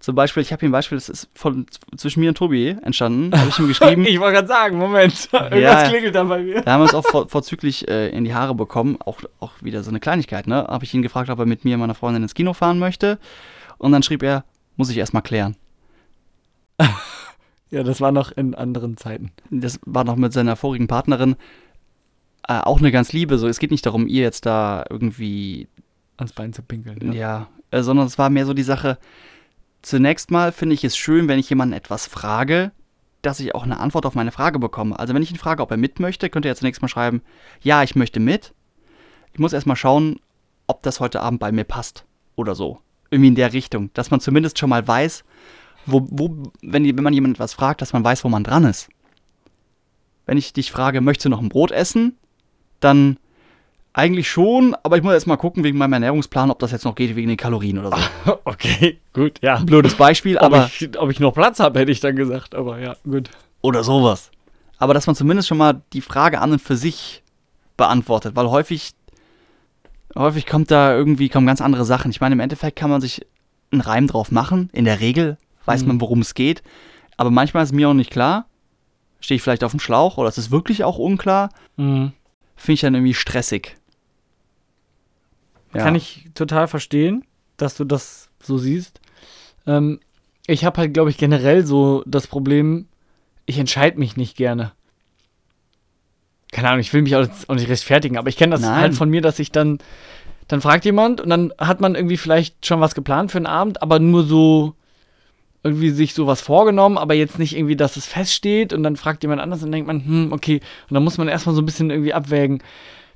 Zum 0.00 0.14
Beispiel, 0.14 0.42
ich 0.42 0.52
habe 0.52 0.60
hier 0.60 0.68
ein 0.68 0.72
Beispiel, 0.72 0.96
das 0.96 1.08
ist 1.08 1.28
von 1.34 1.66
zwischen 1.96 2.20
mir 2.20 2.28
und 2.28 2.38
Tobi 2.38 2.76
entstanden, 2.82 3.36
habe 3.36 3.48
ich 3.50 3.58
ihm 3.58 3.66
geschrieben. 3.68 4.04
Ich 4.06 4.20
wollte 4.20 4.36
gerade 4.36 4.48
sagen, 4.48 4.78
Moment, 4.78 5.28
irgendwas 5.32 5.60
Ja. 5.60 5.88
klingelt 5.88 6.14
da 6.14 6.22
bei 6.24 6.40
mir. 6.40 6.62
Da 6.62 6.72
haben 6.72 6.80
wir 6.80 6.84
uns 6.84 6.94
auch 6.94 7.04
vor, 7.04 7.28
vorzüglich 7.28 7.88
äh, 7.88 8.08
in 8.10 8.22
die 8.24 8.32
Haare 8.32 8.54
bekommen. 8.54 8.96
Auch, 9.04 9.20
auch 9.40 9.52
wieder 9.60 9.82
so 9.82 9.90
eine 9.90 9.98
Kleinigkeit, 9.98 10.46
ne? 10.46 10.66
Habe 10.68 10.84
ich 10.84 10.94
ihn 10.94 11.02
gefragt, 11.02 11.30
ob 11.30 11.38
er 11.40 11.46
mit 11.46 11.64
mir 11.64 11.74
und 11.74 11.80
meiner 11.80 11.96
Freundin 11.96 12.22
ins 12.22 12.34
Kino 12.34 12.52
fahren 12.54 12.78
möchte. 12.78 13.18
Und 13.78 13.92
dann 13.92 14.02
schrieb 14.02 14.22
er, 14.22 14.44
muss 14.76 14.90
ich 14.90 14.96
erstmal 14.96 15.22
klären. 15.22 15.56
Ja, 17.70 17.82
das 17.82 18.00
war 18.00 18.12
noch 18.12 18.32
in 18.32 18.54
anderen 18.54 18.96
Zeiten. 18.96 19.30
Das 19.50 19.78
war 19.84 20.02
noch 20.02 20.16
mit 20.16 20.32
seiner 20.32 20.56
vorigen 20.56 20.86
Partnerin 20.86 21.36
äh, 22.48 22.60
auch 22.60 22.78
eine 22.78 22.90
ganz 22.90 23.12
liebe. 23.12 23.38
So, 23.38 23.46
es 23.46 23.58
geht 23.58 23.70
nicht 23.70 23.86
darum, 23.86 24.08
ihr 24.08 24.22
jetzt 24.22 24.46
da 24.46 24.84
irgendwie, 24.88 25.68
Ans 26.16 26.32
Bein 26.32 26.52
zu 26.52 26.62
pinkeln. 26.62 27.12
ja, 27.12 27.48
äh, 27.70 27.82
sondern 27.82 28.06
es 28.06 28.18
war 28.18 28.30
mehr 28.30 28.46
so 28.46 28.54
die 28.54 28.62
Sache. 28.62 28.98
Zunächst 29.82 30.30
mal 30.30 30.50
finde 30.50 30.74
ich 30.74 30.82
es 30.82 30.96
schön, 30.96 31.28
wenn 31.28 31.38
ich 31.38 31.50
jemanden 31.50 31.74
etwas 31.74 32.06
frage, 32.06 32.72
dass 33.22 33.38
ich 33.38 33.54
auch 33.54 33.64
eine 33.64 33.78
Antwort 33.78 34.06
auf 34.06 34.14
meine 34.14 34.32
Frage 34.32 34.58
bekomme. 34.58 34.98
Also 34.98 35.14
wenn 35.14 35.22
ich 35.22 35.30
ihn 35.30 35.36
frage, 35.36 35.62
ob 35.62 35.70
er 35.70 35.76
mit 35.76 36.00
möchte, 36.00 36.30
könnte 36.30 36.48
er 36.48 36.56
zunächst 36.56 36.82
mal 36.82 36.88
schreiben, 36.88 37.22
ja, 37.60 37.82
ich 37.82 37.94
möchte 37.94 38.18
mit. 38.18 38.54
Ich 39.32 39.38
muss 39.38 39.52
erstmal 39.52 39.76
schauen, 39.76 40.18
ob 40.66 40.82
das 40.82 41.00
heute 41.00 41.20
Abend 41.20 41.40
bei 41.40 41.52
mir 41.52 41.64
passt 41.64 42.06
oder 42.34 42.54
so. 42.54 42.80
Irgendwie 43.10 43.28
in 43.28 43.34
der 43.34 43.52
Richtung, 43.52 43.90
dass 43.94 44.10
man 44.10 44.20
zumindest 44.20 44.58
schon 44.58 44.70
mal 44.70 44.86
weiß, 44.86 45.24
wo, 45.86 46.06
wo 46.10 46.42
wenn, 46.62 46.84
wenn 46.84 47.04
man 47.04 47.12
jemanden 47.12 47.36
etwas 47.36 47.54
fragt, 47.54 47.80
dass 47.80 47.92
man 47.92 48.04
weiß, 48.04 48.24
wo 48.24 48.28
man 48.28 48.44
dran 48.44 48.64
ist. 48.64 48.88
Wenn 50.26 50.36
ich 50.36 50.52
dich 50.52 50.70
frage, 50.70 51.00
möchtest 51.00 51.26
du 51.26 51.30
noch 51.30 51.40
ein 51.40 51.48
Brot 51.48 51.70
essen? 51.70 52.16
Dann 52.80 53.16
eigentlich 53.94 54.30
schon, 54.30 54.76
aber 54.82 54.96
ich 54.96 55.02
muss 55.02 55.14
erst 55.14 55.26
mal 55.26 55.36
gucken 55.36 55.64
wegen 55.64 55.78
meinem 55.78 55.94
Ernährungsplan, 55.94 56.50
ob 56.50 56.58
das 56.58 56.70
jetzt 56.70 56.84
noch 56.84 56.94
geht 56.94 57.16
wegen 57.16 57.28
den 57.28 57.36
Kalorien 57.36 57.78
oder 57.78 57.96
so. 57.96 58.38
Okay, 58.44 58.98
gut, 59.12 59.40
ja. 59.42 59.56
Blödes 59.58 59.94
Beispiel, 59.94 60.36
Ob, 60.36 60.44
aber 60.44 60.66
ich, 60.66 60.98
ob 60.98 61.10
ich 61.10 61.20
noch 61.20 61.32
Platz 61.32 61.58
habe, 61.60 61.80
hätte 61.80 61.90
ich 61.90 62.00
dann 62.00 62.14
gesagt, 62.14 62.54
aber 62.54 62.78
ja, 62.78 62.94
gut. 63.04 63.30
oder 63.60 63.82
sowas. 63.82 64.30
Aber 64.78 64.94
dass 64.94 65.06
man 65.06 65.16
zumindest 65.16 65.48
schon 65.48 65.58
mal 65.58 65.82
die 65.92 66.00
Frage 66.00 66.40
an 66.40 66.52
und 66.52 66.62
für 66.62 66.76
sich 66.76 67.22
beantwortet, 67.76 68.36
weil 68.36 68.48
häufig, 68.50 68.92
häufig 70.16 70.46
kommt 70.46 70.70
da 70.70 70.94
irgendwie 70.94 71.28
kommen 71.28 71.46
ganz 71.46 71.60
andere 71.60 71.84
Sachen. 71.84 72.10
Ich 72.10 72.20
meine, 72.20 72.34
im 72.34 72.40
Endeffekt 72.40 72.76
kann 72.76 72.90
man 72.90 73.00
sich 73.00 73.26
einen 73.70 73.80
Reim 73.80 74.06
drauf 74.06 74.30
machen. 74.30 74.70
In 74.72 74.84
der 74.84 75.00
Regel 75.00 75.36
weiß 75.66 75.82
Mhm. 75.82 75.88
man, 75.88 76.00
worum 76.00 76.20
es 76.20 76.34
geht. 76.34 76.62
Aber 77.16 77.30
manchmal 77.30 77.64
ist 77.64 77.72
mir 77.72 77.88
auch 77.88 77.94
nicht 77.94 78.10
klar. 78.10 78.46
Stehe 79.20 79.36
ich 79.36 79.42
vielleicht 79.42 79.64
auf 79.64 79.72
dem 79.72 79.80
Schlauch 79.80 80.16
oder 80.18 80.28
es 80.28 80.38
ist 80.38 80.50
wirklich 80.50 80.84
auch 80.84 80.98
unklar. 80.98 81.50
Mhm. 81.76 82.12
Finde 82.56 82.72
ich 82.74 82.80
dann 82.80 82.94
irgendwie 82.94 83.14
stressig. 83.14 83.76
Ja. 85.74 85.82
Kann 85.82 85.94
ich 85.94 86.28
total 86.34 86.66
verstehen, 86.68 87.24
dass 87.56 87.76
du 87.76 87.84
das 87.84 88.30
so 88.42 88.56
siehst. 88.58 89.00
Ähm, 89.66 90.00
ich 90.46 90.64
habe 90.64 90.78
halt, 90.80 90.94
glaube 90.94 91.10
ich, 91.10 91.18
generell 91.18 91.66
so 91.66 92.02
das 92.06 92.26
Problem, 92.26 92.86
ich 93.44 93.58
entscheide 93.58 93.98
mich 93.98 94.16
nicht 94.16 94.36
gerne. 94.36 94.72
Keine 96.58 96.70
Ahnung, 96.70 96.80
ich 96.80 96.92
will 96.92 97.02
mich 97.02 97.14
auch, 97.14 97.24
auch 97.46 97.54
nicht 97.54 97.68
rechtfertigen, 97.68 98.18
aber 98.18 98.28
ich 98.30 98.36
kenne 98.36 98.50
das 98.50 98.62
Nein. 98.62 98.80
halt 98.80 98.94
von 98.96 99.08
mir, 99.08 99.20
dass 99.20 99.38
ich 99.38 99.52
dann, 99.52 99.78
dann 100.48 100.60
fragt 100.60 100.84
jemand 100.84 101.20
und 101.20 101.30
dann 101.30 101.52
hat 101.56 101.80
man 101.80 101.94
irgendwie 101.94 102.16
vielleicht 102.16 102.66
schon 102.66 102.80
was 102.80 102.96
geplant 102.96 103.30
für 103.30 103.38
den 103.38 103.46
Abend, 103.46 103.80
aber 103.80 104.00
nur 104.00 104.24
so 104.24 104.74
irgendwie 105.62 105.90
sich 105.90 106.14
sowas 106.14 106.40
vorgenommen, 106.40 106.98
aber 106.98 107.14
jetzt 107.14 107.38
nicht 107.38 107.56
irgendwie, 107.56 107.76
dass 107.76 107.96
es 107.96 108.06
feststeht 108.06 108.72
und 108.72 108.82
dann 108.82 108.96
fragt 108.96 109.22
jemand 109.22 109.40
anders 109.40 109.62
und 109.62 109.70
denkt 109.70 109.86
man, 109.86 110.04
hm, 110.04 110.32
okay, 110.32 110.60
und 110.90 110.94
dann 110.94 111.04
muss 111.04 111.16
man 111.16 111.28
erstmal 111.28 111.54
so 111.54 111.62
ein 111.62 111.66
bisschen 111.66 111.90
irgendwie 111.90 112.12
abwägen, 112.12 112.60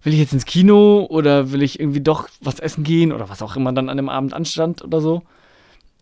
will 0.05 0.13
ich 0.13 0.21
jetzt 0.21 0.33
ins 0.33 0.45
Kino 0.45 1.05
oder 1.11 1.51
will 1.51 1.63
ich 1.63 1.81
irgendwie 1.81 2.01
doch 2.01 2.29
was 2.41 2.61
essen 2.61 2.85
gehen 2.85 3.11
oder 3.11 3.29
was 3.29 3.43
auch 3.43 3.57
immer 3.57 3.73
dann 3.73 3.89
an 3.89 3.97
dem 3.97 4.09
Abend 4.09 4.35
anstand 4.35 4.85
oder 4.85 5.01
so. 5.01 5.23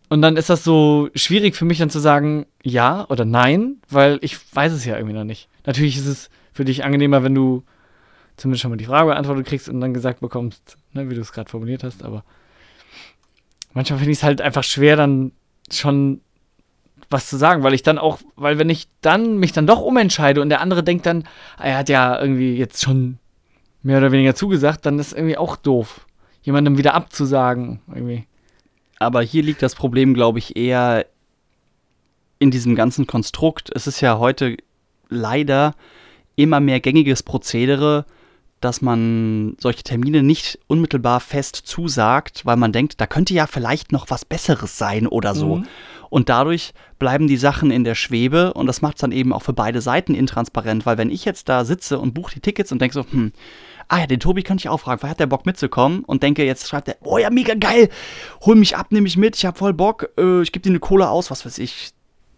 Und 0.09 0.21
dann 0.21 0.37
ist 0.37 0.51
das 0.51 0.63
so 0.63 1.09
schwierig 1.15 1.55
für 1.55 1.65
mich 1.65 1.79
dann 1.79 1.89
zu 1.89 1.99
sagen 1.99 2.45
ja 2.61 3.07
oder 3.09 3.25
nein, 3.25 3.77
weil 3.89 4.19
ich 4.21 4.37
weiß 4.53 4.73
es 4.73 4.85
ja 4.85 4.97
irgendwie 4.97 5.15
noch 5.15 5.23
nicht. 5.23 5.47
Natürlich 5.65 5.97
ist 5.97 6.05
es 6.05 6.29
für 6.51 6.65
dich 6.65 6.83
angenehmer, 6.83 7.23
wenn 7.23 7.35
du 7.35 7.63
zumindest 8.37 8.61
schon 8.61 8.71
mal 8.71 8.77
die 8.77 8.85
Frage 8.85 9.07
beantwortet 9.07 9.45
kriegst 9.45 9.69
und 9.69 9.79
dann 9.81 9.93
gesagt 9.93 10.21
bekommst, 10.21 10.77
ne, 10.93 11.09
wie 11.09 11.15
du 11.15 11.21
es 11.21 11.31
gerade 11.31 11.49
formuliert 11.49 11.83
hast, 11.83 12.03
aber 12.03 12.23
manchmal 13.73 13.99
finde 13.99 14.11
ich 14.11 14.17
es 14.19 14.23
halt 14.23 14.41
einfach 14.41 14.63
schwer, 14.63 14.95
dann 14.95 15.31
schon 15.71 16.21
was 17.09 17.27
zu 17.27 17.37
sagen, 17.37 17.63
weil 17.63 17.73
ich 17.73 17.83
dann 17.83 17.97
auch, 17.97 18.19
weil 18.35 18.57
wenn 18.57 18.69
ich 18.69 18.87
dann 19.01 19.37
mich 19.37 19.51
dann 19.51 19.67
doch 19.67 19.81
umentscheide 19.81 20.41
und 20.41 20.49
der 20.49 20.61
andere 20.61 20.83
denkt 20.83 21.05
dann, 21.05 21.23
ah, 21.57 21.65
er 21.65 21.77
hat 21.77 21.89
ja 21.89 22.19
irgendwie 22.19 22.55
jetzt 22.55 22.81
schon 22.81 23.17
mehr 23.83 23.97
oder 23.97 24.11
weniger 24.11 24.35
zugesagt, 24.35 24.85
dann 24.85 24.99
ist 24.99 25.13
irgendwie 25.13 25.37
auch 25.37 25.55
doof, 25.55 26.05
jemandem 26.41 26.77
wieder 26.77 26.93
abzusagen 26.93 27.81
irgendwie. 27.87 28.27
Aber 28.99 29.21
hier 29.21 29.43
liegt 29.43 29.61
das 29.61 29.75
Problem, 29.75 30.13
glaube 30.13 30.39
ich, 30.39 30.55
eher 30.55 31.05
in 32.39 32.51
diesem 32.51 32.75
ganzen 32.75 33.07
Konstrukt. 33.07 33.71
Es 33.73 33.87
ist 33.87 33.99
ja 34.01 34.19
heute 34.19 34.57
leider 35.09 35.73
immer 36.41 36.59
mehr 36.59 36.79
gängiges 36.79 37.23
Prozedere, 37.23 38.05
dass 38.61 38.81
man 38.81 39.55
solche 39.59 39.83
Termine 39.83 40.21
nicht 40.21 40.59
unmittelbar 40.67 41.19
fest 41.19 41.55
zusagt, 41.55 42.45
weil 42.45 42.57
man 42.57 42.71
denkt, 42.71 43.01
da 43.01 43.07
könnte 43.07 43.33
ja 43.33 43.47
vielleicht 43.47 43.91
noch 43.91 44.09
was 44.09 44.23
Besseres 44.23 44.77
sein 44.77 45.07
oder 45.07 45.33
so. 45.33 45.57
Mhm. 45.57 45.67
Und 46.11 46.29
dadurch 46.29 46.73
bleiben 46.99 47.27
die 47.27 47.37
Sachen 47.37 47.71
in 47.71 47.83
der 47.83 47.95
Schwebe 47.95 48.53
und 48.53 48.67
das 48.67 48.81
macht 48.81 48.97
es 48.97 49.01
dann 49.01 49.13
eben 49.13 49.33
auch 49.33 49.41
für 49.41 49.53
beide 49.53 49.81
Seiten 49.81 50.13
intransparent, 50.13 50.85
weil 50.85 50.97
wenn 50.97 51.09
ich 51.09 51.25
jetzt 51.25 51.49
da 51.49 51.65
sitze 51.65 51.97
und 51.97 52.13
buche 52.13 52.33
die 52.33 52.41
Tickets 52.41 52.71
und 52.71 52.81
denke 52.81 52.93
so, 52.93 53.05
hm, 53.09 53.31
ah 53.87 53.99
ja, 53.99 54.07
den 54.07 54.19
Tobi 54.19 54.43
könnte 54.43 54.61
ich 54.61 54.69
auch 54.69 54.81
fragen, 54.81 55.01
weil 55.01 55.09
hat 55.09 55.19
der 55.19 55.27
Bock 55.27 55.45
mitzukommen 55.45 56.03
und 56.03 56.21
denke, 56.21 56.45
jetzt 56.45 56.67
schreibt 56.67 56.89
er, 56.89 56.97
oh 57.01 57.17
ja, 57.17 57.29
mega 57.29 57.55
geil, 57.55 57.89
hol 58.41 58.55
mich 58.55 58.75
ab, 58.75 58.91
nehme 58.91 59.07
ich 59.07 59.17
mit, 59.17 59.37
ich 59.37 59.45
habe 59.45 59.57
voll 59.57 59.73
Bock, 59.73 60.09
äh, 60.17 60.41
ich 60.41 60.51
gebe 60.51 60.63
dir 60.63 60.69
eine 60.69 60.79
Cola 60.79 61.09
aus, 61.09 61.31
was 61.31 61.45
weiß 61.45 61.57
ich, 61.59 61.91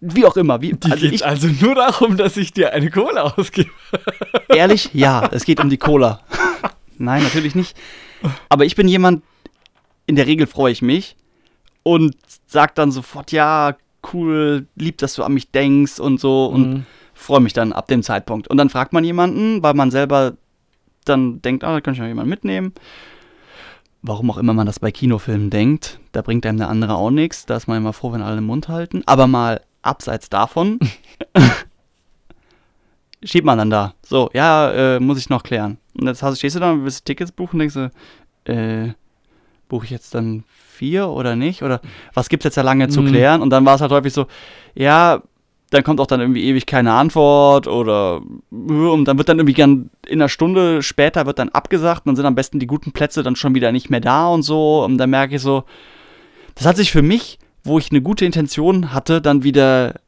wie 0.03 0.25
auch 0.25 0.35
immer. 0.35 0.61
Wie, 0.61 0.73
die 0.73 0.91
also 0.91 1.09
geht 1.09 1.23
also 1.23 1.47
nur 1.47 1.75
darum, 1.75 2.17
dass 2.17 2.35
ich 2.35 2.51
dir 2.51 2.73
eine 2.73 2.89
Cola 2.89 3.23
ausgebe. 3.23 3.69
Ehrlich? 4.49 4.89
Ja, 4.93 5.29
es 5.31 5.45
geht 5.45 5.59
um 5.61 5.69
die 5.69 5.77
Cola. 5.77 6.19
Nein, 6.97 7.23
natürlich 7.23 7.55
nicht. 7.55 7.77
Aber 8.49 8.65
ich 8.65 8.75
bin 8.75 8.87
jemand, 8.87 9.23
in 10.05 10.15
der 10.15 10.27
Regel 10.27 10.47
freue 10.47 10.71
ich 10.71 10.81
mich 10.81 11.15
und 11.83 12.15
sag 12.45 12.75
dann 12.75 12.91
sofort, 12.91 13.31
ja, 13.31 13.75
cool, 14.13 14.67
lieb, 14.75 14.97
dass 14.97 15.15
du 15.15 15.23
an 15.23 15.33
mich 15.33 15.51
denkst 15.51 15.99
und 15.99 16.19
so 16.19 16.47
und 16.47 16.69
mhm. 16.69 16.85
freue 17.13 17.39
mich 17.39 17.53
dann 17.53 17.71
ab 17.71 17.87
dem 17.87 18.03
Zeitpunkt. 18.03 18.49
Und 18.49 18.57
dann 18.57 18.69
fragt 18.69 18.91
man 18.91 19.03
jemanden, 19.03 19.63
weil 19.63 19.73
man 19.73 19.91
selber 19.91 20.33
dann 21.05 21.41
denkt, 21.41 21.63
ah, 21.63 21.73
da 21.73 21.81
kann 21.81 21.93
ich 21.93 21.99
noch 21.99 22.07
jemanden 22.07 22.29
mitnehmen. 22.29 22.73
Warum 24.01 24.29
auch 24.31 24.37
immer 24.37 24.53
man 24.53 24.65
das 24.65 24.79
bei 24.79 24.91
Kinofilmen 24.91 25.49
denkt, 25.49 25.99
da 26.11 26.21
bringt 26.21 26.45
einem 26.45 26.57
der 26.57 26.67
andere 26.67 26.95
auch 26.95 27.11
nichts. 27.11 27.45
Da 27.45 27.55
ist 27.55 27.67
man 27.67 27.77
immer 27.77 27.93
froh, 27.93 28.11
wenn 28.11 28.21
alle 28.21 28.35
den 28.35 28.45
Mund 28.45 28.67
halten. 28.67 29.03
Aber 29.05 29.27
mal 29.27 29.61
abseits 29.83 30.29
davon 30.29 30.79
schiebt 33.23 33.45
man 33.45 33.57
dann 33.57 33.69
da. 33.69 33.93
So, 34.03 34.29
ja, 34.33 34.95
äh, 34.95 34.99
muss 34.99 35.17
ich 35.17 35.29
noch 35.29 35.43
klären. 35.43 35.77
Und 35.99 36.07
jetzt 36.07 36.23
hast, 36.23 36.37
stehst 36.37 36.55
du 36.55 36.59
da, 36.59 36.75
willst 36.77 36.99
du 36.99 37.03
Tickets 37.05 37.31
buchen, 37.31 37.59
denkst 37.59 37.75
du, 37.75 37.91
äh, 38.51 38.93
buche 39.69 39.85
ich 39.85 39.91
jetzt 39.91 40.13
dann 40.15 40.43
vier 40.47 41.09
oder 41.09 41.35
nicht? 41.35 41.63
Oder 41.63 41.81
was 42.13 42.29
gibt 42.29 42.43
es 42.43 42.45
jetzt 42.45 42.55
ja 42.55 42.63
lange 42.63 42.89
zu 42.89 43.01
mhm. 43.01 43.07
klären? 43.07 43.41
Und 43.41 43.49
dann 43.49 43.65
war 43.65 43.75
es 43.75 43.81
halt 43.81 43.91
häufig 43.91 44.13
so, 44.13 44.27
ja, 44.75 45.21
dann 45.69 45.83
kommt 45.83 45.99
auch 45.99 46.07
dann 46.07 46.19
irgendwie 46.19 46.43
ewig 46.43 46.67
keine 46.67 46.93
Antwort 46.93 47.67
oder 47.67 48.21
und 48.51 49.05
dann 49.05 49.17
wird 49.17 49.27
dann 49.27 49.39
irgendwie 49.39 49.55
gern 49.55 49.89
in 50.05 50.21
einer 50.21 50.29
Stunde 50.29 50.83
später 50.83 51.25
wird 51.25 51.39
dann 51.39 51.49
abgesagt 51.49 52.05
und 52.05 52.11
dann 52.11 52.15
sind 52.15 52.27
am 52.27 52.35
besten 52.35 52.59
die 52.59 52.67
guten 52.67 52.91
Plätze 52.91 53.23
dann 53.23 53.35
schon 53.35 53.55
wieder 53.55 53.71
nicht 53.71 53.89
mehr 53.89 53.99
da 53.99 54.27
und 54.27 54.43
so. 54.43 54.83
Und 54.83 54.99
dann 54.99 55.09
merke 55.09 55.35
ich 55.35 55.41
so, 55.41 55.63
das 56.53 56.67
hat 56.67 56.77
sich 56.77 56.91
für 56.91 57.01
mich 57.01 57.39
wo 57.63 57.79
ich 57.79 57.91
eine 57.91 58.01
gute 58.01 58.25
Intention 58.25 58.93
hatte, 58.93 59.21
dann 59.21 59.43
wieder 59.43 59.99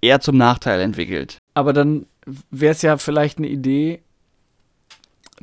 eher 0.00 0.20
zum 0.20 0.36
Nachteil 0.36 0.80
entwickelt. 0.80 1.38
Aber 1.54 1.72
dann 1.72 2.06
wäre 2.50 2.72
es 2.72 2.82
ja 2.82 2.96
vielleicht 2.96 3.38
eine 3.38 3.48
Idee, 3.48 4.02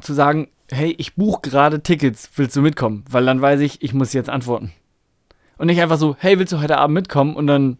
zu 0.01 0.13
sagen, 0.13 0.49
hey, 0.71 0.95
ich 0.97 1.15
buche 1.15 1.41
gerade 1.41 1.81
Tickets, 1.81 2.29
willst 2.35 2.55
du 2.55 2.61
mitkommen? 2.61 3.05
Weil 3.09 3.25
dann 3.25 3.41
weiß 3.41 3.59
ich, 3.59 3.81
ich 3.81 3.93
muss 3.93 4.13
jetzt 4.13 4.29
antworten. 4.29 4.71
Und 5.57 5.67
nicht 5.67 5.81
einfach 5.81 5.97
so, 5.97 6.15
hey, 6.19 6.39
willst 6.39 6.51
du 6.53 6.61
heute 6.61 6.77
Abend 6.77 6.95
mitkommen? 6.95 7.35
Und 7.35 7.47
dann, 7.47 7.77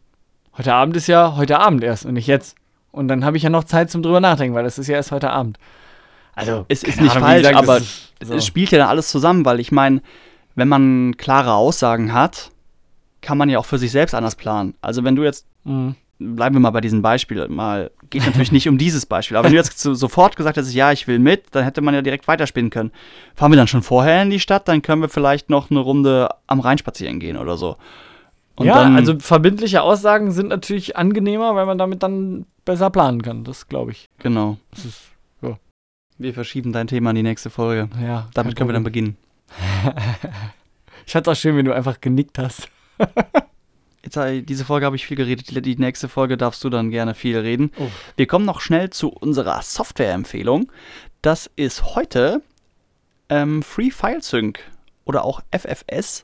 heute 0.57 0.73
Abend 0.73 0.95
ist 0.95 1.07
ja 1.07 1.35
heute 1.35 1.59
Abend 1.59 1.83
erst 1.83 2.05
und 2.05 2.13
nicht 2.13 2.27
jetzt. 2.27 2.55
Und 2.91 3.07
dann 3.07 3.25
habe 3.25 3.37
ich 3.37 3.43
ja 3.43 3.49
noch 3.49 3.63
Zeit 3.63 3.89
zum 3.89 4.03
drüber 4.03 4.19
nachdenken, 4.19 4.55
weil 4.55 4.65
es 4.65 4.77
ist 4.77 4.87
ja 4.87 4.95
erst 4.95 5.11
heute 5.11 5.31
Abend. 5.31 5.57
Also, 6.35 6.65
es 6.67 6.83
ist 6.83 7.01
nicht 7.01 7.11
Ahnung, 7.11 7.27
falsch, 7.27 7.47
gesagt, 7.47 7.57
aber 7.57 7.77
es 7.77 8.27
so. 8.27 8.39
spielt 8.39 8.71
ja 8.71 8.77
dann 8.79 8.87
alles 8.87 9.09
zusammen, 9.09 9.45
weil 9.45 9.59
ich 9.59 9.71
meine, 9.71 10.01
wenn 10.55 10.67
man 10.67 11.17
klare 11.17 11.53
Aussagen 11.53 12.13
hat, 12.13 12.51
kann 13.23 13.37
man 13.39 13.49
ja 13.49 13.57
auch 13.57 13.65
für 13.65 13.79
sich 13.79 13.91
selbst 13.91 14.13
anders 14.13 14.35
planen. 14.35 14.75
Also 14.81 15.03
wenn 15.03 15.15
du 15.15 15.23
jetzt, 15.23 15.47
mhm. 15.63 15.95
bleiben 16.19 16.55
wir 16.55 16.59
mal 16.59 16.69
bei 16.69 16.81
diesem 16.81 17.01
Beispiel, 17.01 17.47
mal, 17.47 17.89
geht 18.11 18.25
natürlich 18.25 18.51
nicht 18.51 18.69
um 18.69 18.77
dieses 18.77 19.07
Beispiel, 19.07 19.37
aber 19.37 19.45
wenn 19.45 19.53
du 19.53 19.57
jetzt 19.57 19.79
so, 19.79 19.95
sofort 19.95 20.35
gesagt 20.35 20.57
hättest, 20.57 20.75
ja, 20.75 20.91
ich 20.91 21.07
will 21.07 21.17
mit, 21.17 21.45
dann 21.51 21.63
hätte 21.63 21.81
man 21.81 21.95
ja 21.95 22.03
direkt 22.03 22.27
weiterspielen 22.27 22.69
können. 22.69 22.91
Fahren 23.33 23.51
wir 23.51 23.57
dann 23.57 23.67
schon 23.67 23.81
vorher 23.81 24.21
in 24.21 24.29
die 24.29 24.39
Stadt, 24.39 24.67
dann 24.67 24.83
können 24.83 25.01
wir 25.01 25.09
vielleicht 25.09 25.49
noch 25.49 25.71
eine 25.71 25.79
Runde 25.79 26.29
am 26.45 26.59
Rhein 26.59 26.77
spazieren 26.77 27.19
gehen 27.19 27.37
oder 27.37 27.57
so. 27.57 27.77
Und 28.55 28.67
ja, 28.67 28.75
dann, 28.75 28.95
also 28.95 29.17
verbindliche 29.17 29.81
Aussagen 29.81 30.31
sind 30.31 30.49
natürlich 30.49 30.95
angenehmer, 30.95 31.55
weil 31.55 31.65
man 31.65 31.79
damit 31.79 32.03
dann 32.03 32.45
besser 32.65 32.91
planen 32.91 33.23
kann, 33.23 33.43
das 33.43 33.67
glaube 33.67 33.91
ich. 33.91 34.09
Genau. 34.19 34.57
Das 34.71 34.85
ist, 34.85 35.01
ja. 35.41 35.57
Wir 36.19 36.33
verschieben 36.33 36.71
dein 36.71 36.87
Thema 36.87 37.09
in 37.09 37.15
die 37.15 37.23
nächste 37.23 37.49
Folge. 37.49 37.89
Ja. 38.01 38.29
Damit 38.35 38.55
können 38.55 38.69
wir 38.69 38.73
dann 38.73 38.83
beginnen. 38.83 39.17
ich 41.05 41.11
fand 41.11 41.27
es 41.27 41.31
auch 41.31 41.39
schön, 41.39 41.57
wenn 41.57 41.65
du 41.65 41.73
einfach 41.73 41.99
genickt 41.99 42.37
hast. 42.37 42.69
Jetzt, 44.03 44.49
diese 44.49 44.65
Folge 44.65 44.85
habe 44.85 44.95
ich 44.95 45.05
viel 45.05 45.17
geredet. 45.17 45.65
Die 45.65 45.77
nächste 45.77 46.09
Folge 46.09 46.35
darfst 46.35 46.63
du 46.63 46.69
dann 46.69 46.89
gerne 46.89 47.13
viel 47.13 47.37
reden. 47.37 47.71
Oh. 47.77 47.87
Wir 48.17 48.27
kommen 48.27 48.45
noch 48.45 48.59
schnell 48.59 48.89
zu 48.89 49.09
unserer 49.09 49.61
Software-Empfehlung. 49.61 50.71
Das 51.21 51.49
ist 51.55 51.95
heute 51.95 52.41
ähm, 53.29 53.63
Free 53.63 53.91
File 53.91 54.21
Sync 54.21 54.59
oder 55.05 55.23
auch 55.23 55.41
FFS. 55.51 56.23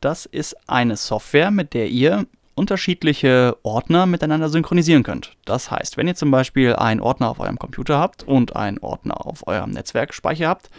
Das 0.00 0.26
ist 0.26 0.56
eine 0.68 0.96
Software, 0.96 1.50
mit 1.50 1.72
der 1.72 1.88
ihr 1.88 2.26
unterschiedliche 2.56 3.56
Ordner 3.62 4.06
miteinander 4.06 4.48
synchronisieren 4.48 5.02
könnt. 5.02 5.36
Das 5.44 5.70
heißt, 5.70 5.96
wenn 5.96 6.08
ihr 6.08 6.14
zum 6.14 6.30
Beispiel 6.30 6.74
einen 6.74 7.00
Ordner 7.00 7.30
auf 7.30 7.40
eurem 7.40 7.58
Computer 7.58 7.98
habt 7.98 8.22
und 8.22 8.54
einen 8.54 8.78
Ordner 8.78 9.26
auf 9.26 9.46
eurem 9.46 9.70
Netzwerkspeicher 9.70 10.48
habt, 10.48 10.70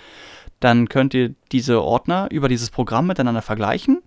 dann 0.60 0.88
könnt 0.90 1.14
ihr 1.14 1.34
diese 1.52 1.82
Ordner 1.82 2.30
über 2.32 2.50
dieses 2.50 2.70
Programm 2.70 3.08
miteinander 3.08 3.42
vergleichen 3.42 4.02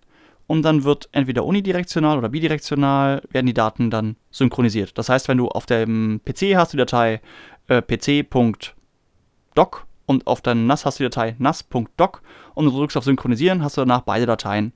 und 0.48 0.62
dann 0.62 0.82
wird 0.82 1.08
entweder 1.12 1.44
unidirektional 1.44 2.18
oder 2.18 2.30
bidirektional 2.30 3.22
werden 3.30 3.46
die 3.46 3.54
Daten 3.54 3.90
dann 3.90 4.16
synchronisiert. 4.30 4.98
Das 4.98 5.08
heißt, 5.08 5.28
wenn 5.28 5.38
du 5.38 5.48
auf 5.48 5.66
dem 5.66 6.20
PC 6.24 6.56
hast 6.56 6.72
die 6.72 6.78
Datei 6.78 7.20
äh, 7.68 7.82
pc.doc 7.82 9.86
und 10.06 10.26
auf 10.26 10.40
deinem 10.40 10.66
NAS 10.66 10.86
hast 10.86 10.98
du 10.98 11.04
die 11.04 11.10
Datei 11.10 11.36
nas.doc 11.38 12.22
und 12.54 12.64
du 12.64 12.70
drückst 12.70 12.96
auf 12.96 13.04
Synchronisieren, 13.04 13.62
hast 13.62 13.76
du 13.76 13.82
danach 13.82 14.00
beide 14.00 14.24
Dateien 14.24 14.72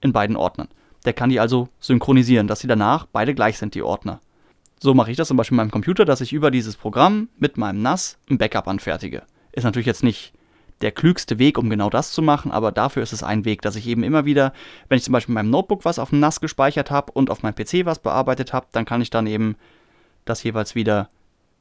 in 0.00 0.12
beiden 0.12 0.36
Ordnern. 0.36 0.68
Der 1.04 1.12
kann 1.12 1.28
die 1.28 1.40
also 1.40 1.68
synchronisieren, 1.80 2.46
dass 2.46 2.60
sie 2.60 2.68
danach 2.68 3.06
beide 3.06 3.34
gleich 3.34 3.58
sind, 3.58 3.74
die 3.74 3.82
Ordner. 3.82 4.20
So 4.78 4.94
mache 4.94 5.10
ich 5.10 5.16
das 5.16 5.28
zum 5.28 5.36
Beispiel 5.36 5.56
mit 5.56 5.64
meinem 5.64 5.72
Computer, 5.72 6.04
dass 6.04 6.20
ich 6.20 6.32
über 6.32 6.52
dieses 6.52 6.76
Programm 6.76 7.28
mit 7.36 7.56
meinem 7.56 7.82
NAS 7.82 8.16
ein 8.30 8.38
Backup 8.38 8.68
anfertige. 8.68 9.24
Ist 9.50 9.64
natürlich 9.64 9.86
jetzt 9.86 10.04
nicht 10.04 10.32
der 10.80 10.92
klügste 10.92 11.38
Weg, 11.38 11.58
um 11.58 11.68
genau 11.68 11.90
das 11.90 12.12
zu 12.12 12.22
machen, 12.22 12.50
aber 12.50 12.72
dafür 12.72 13.02
ist 13.02 13.12
es 13.12 13.22
ein 13.22 13.44
Weg, 13.44 13.62
dass 13.62 13.76
ich 13.76 13.86
eben 13.86 14.02
immer 14.02 14.24
wieder, 14.24 14.52
wenn 14.88 14.96
ich 14.96 15.04
zum 15.04 15.12
Beispiel 15.12 15.32
in 15.32 15.34
meinem 15.34 15.50
Notebook 15.50 15.84
was 15.84 15.98
auf 15.98 16.10
dem 16.10 16.20
NAS 16.20 16.40
gespeichert 16.40 16.90
habe 16.90 17.12
und 17.12 17.30
auf 17.30 17.42
meinem 17.42 17.54
PC 17.54 17.84
was 17.84 17.98
bearbeitet 17.98 18.52
habe, 18.52 18.66
dann 18.72 18.86
kann 18.86 19.02
ich 19.02 19.10
dann 19.10 19.26
eben 19.26 19.56
das 20.24 20.42
jeweils 20.42 20.74
wieder 20.74 21.10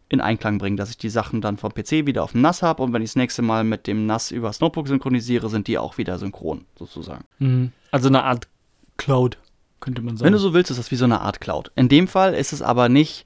in 0.08 0.21
Einklang 0.21 0.58
bringen, 0.58 0.77
dass 0.77 0.89
ich 0.89 0.97
die 0.97 1.10
Sachen 1.10 1.41
dann 1.41 1.58
vom 1.58 1.73
PC 1.73 2.05
wieder 2.05 2.23
auf 2.23 2.32
dem 2.32 2.41
NAS 2.41 2.63
habe 2.63 2.82
und 2.82 2.93
wenn 2.93 3.01
ich 3.01 3.10
das 3.10 3.15
nächste 3.15 3.41
Mal 3.41 3.63
mit 3.63 3.88
dem 3.88 4.05
NAS 4.05 4.32
übers 4.32 4.60
Notebook 4.60 4.88
synchronisiere, 4.88 5.49
sind 5.49 5.67
die 5.67 5.77
auch 5.77 5.97
wieder 5.97 6.17
synchron, 6.17 6.65
sozusagen. 6.77 7.25
Mhm. 7.39 7.71
Also 7.91 8.08
eine 8.08 8.23
Art 8.23 8.47
Cloud, 8.97 9.38
könnte 9.82 10.01
man 10.01 10.17
sagen. 10.17 10.25
Wenn 10.25 10.34
du 10.34 10.39
so 10.39 10.53
willst, 10.53 10.71
ist 10.71 10.77
das 10.77 10.91
wie 10.91 10.95
so 10.95 11.05
eine 11.05 11.21
Art 11.21 11.41
Cloud. 11.41 11.71
In 11.75 11.89
dem 11.89 12.08
Fall 12.08 12.34
ist 12.34 12.53
es 12.53 12.62
aber 12.62 12.89
nicht, 12.89 13.25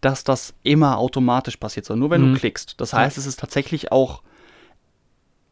dass 0.00 0.24
das 0.24 0.54
immer 0.62 0.98
automatisch 0.98 1.56
passiert, 1.56 1.86
sondern 1.86 2.00
nur 2.00 2.10
wenn 2.10 2.22
mhm. 2.22 2.34
du 2.34 2.40
klickst. 2.40 2.80
Das 2.80 2.92
heißt, 2.92 3.18
es 3.18 3.26
ist 3.26 3.40
tatsächlich 3.40 3.92
auch 3.92 4.22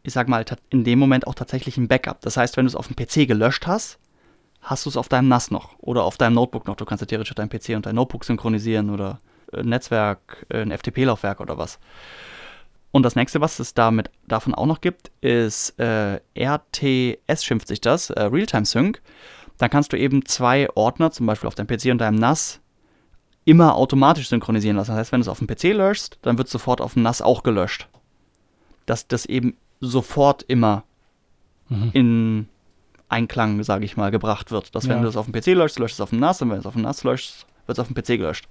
ich 0.02 0.12
sag 0.12 0.28
mal, 0.28 0.44
in 0.70 0.84
dem 0.84 0.98
Moment 0.98 1.26
auch 1.26 1.34
tatsächlich 1.34 1.76
ein 1.76 1.88
Backup. 1.88 2.20
Das 2.22 2.36
heißt, 2.36 2.56
wenn 2.56 2.64
du 2.64 2.68
es 2.68 2.76
auf 2.76 2.88
dem 2.88 2.96
PC 2.96 3.26
gelöscht 3.28 3.66
hast, 3.66 3.98
hast 4.60 4.84
du 4.84 4.90
es 4.90 4.96
auf 4.96 5.08
deinem 5.08 5.28
NAS 5.28 5.50
noch 5.50 5.78
oder 5.78 6.04
auf 6.04 6.16
deinem 6.16 6.34
Notebook 6.34 6.66
noch. 6.66 6.76
Du 6.76 6.84
kannst 6.84 7.02
ja 7.02 7.06
theoretisch 7.06 7.34
dein 7.34 7.48
PC 7.48 7.70
und 7.70 7.86
dein 7.86 7.94
Notebook 7.94 8.24
synchronisieren 8.24 8.90
oder 8.90 9.20
ein 9.52 9.66
Netzwerk, 9.66 10.46
ein 10.52 10.70
FTP-Laufwerk 10.70 11.40
oder 11.40 11.58
was. 11.58 11.78
Und 12.90 13.04
das 13.04 13.16
nächste, 13.16 13.40
was 13.40 13.58
es 13.58 13.74
damit 13.74 14.10
davon 14.28 14.54
auch 14.54 14.66
noch 14.66 14.80
gibt, 14.80 15.10
ist 15.20 15.78
äh, 15.80 16.20
RTS, 16.34 17.44
schimpft 17.44 17.68
sich 17.68 17.80
das, 17.80 18.10
äh, 18.10 18.22
Realtime 18.22 18.66
Sync. 18.66 19.00
Dann 19.58 19.70
kannst 19.70 19.92
du 19.92 19.98
eben 19.98 20.26
zwei 20.26 20.68
Ordner, 20.74 21.10
zum 21.10 21.26
Beispiel 21.26 21.48
auf 21.48 21.54
deinem 21.54 21.68
PC 21.68 21.86
und 21.86 21.98
deinem 21.98 22.18
NAS, 22.18 22.60
immer 23.44 23.76
automatisch 23.76 24.28
synchronisieren 24.28 24.76
lassen. 24.76 24.90
Das 24.90 24.98
heißt, 24.98 25.12
wenn 25.12 25.20
du 25.20 25.24
es 25.24 25.28
auf 25.28 25.38
dem 25.38 25.46
PC 25.46 25.74
löschst, 25.74 26.18
dann 26.22 26.38
wird 26.38 26.46
es 26.48 26.52
sofort 26.52 26.80
auf 26.80 26.94
dem 26.94 27.02
NAS 27.02 27.22
auch 27.22 27.42
gelöscht. 27.42 27.88
dass 28.86 29.06
das 29.06 29.26
eben 29.26 29.56
sofort 29.82 30.42
immer 30.48 30.84
Mhm. 31.68 31.90
in 31.92 32.48
Einklang, 33.08 33.62
sage 33.62 33.84
ich 33.84 33.96
mal, 33.96 34.10
gebracht 34.10 34.50
wird. 34.50 34.74
Dass 34.74 34.84
wenn 34.88 34.96
Ja. 34.96 35.00
du 35.00 35.06
das 35.06 35.16
auf 35.16 35.26
dem 35.26 35.32
PC 35.34 35.48
löschst, 35.54 35.78
löscht 35.78 35.94
es 35.94 36.00
auf 36.00 36.10
dem 36.10 36.20
NAS 36.20 36.40
und 36.40 36.48
wenn 36.48 36.56
du 36.56 36.60
es 36.60 36.66
auf 36.66 36.72
dem 36.74 36.82
NAS 36.82 37.04
löschst, 37.04 37.46
wird 37.66 37.78
es 37.78 37.82
auf 37.82 37.88
dem 37.88 37.94
PC 37.94 38.16
gelöscht. 38.18 38.46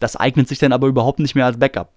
Das 0.00 0.16
eignet 0.16 0.48
sich 0.48 0.58
dann 0.58 0.72
aber 0.72 0.88
überhaupt 0.88 1.20
nicht 1.20 1.34
mehr 1.36 1.46
als 1.46 1.58
Backup. 1.58 1.90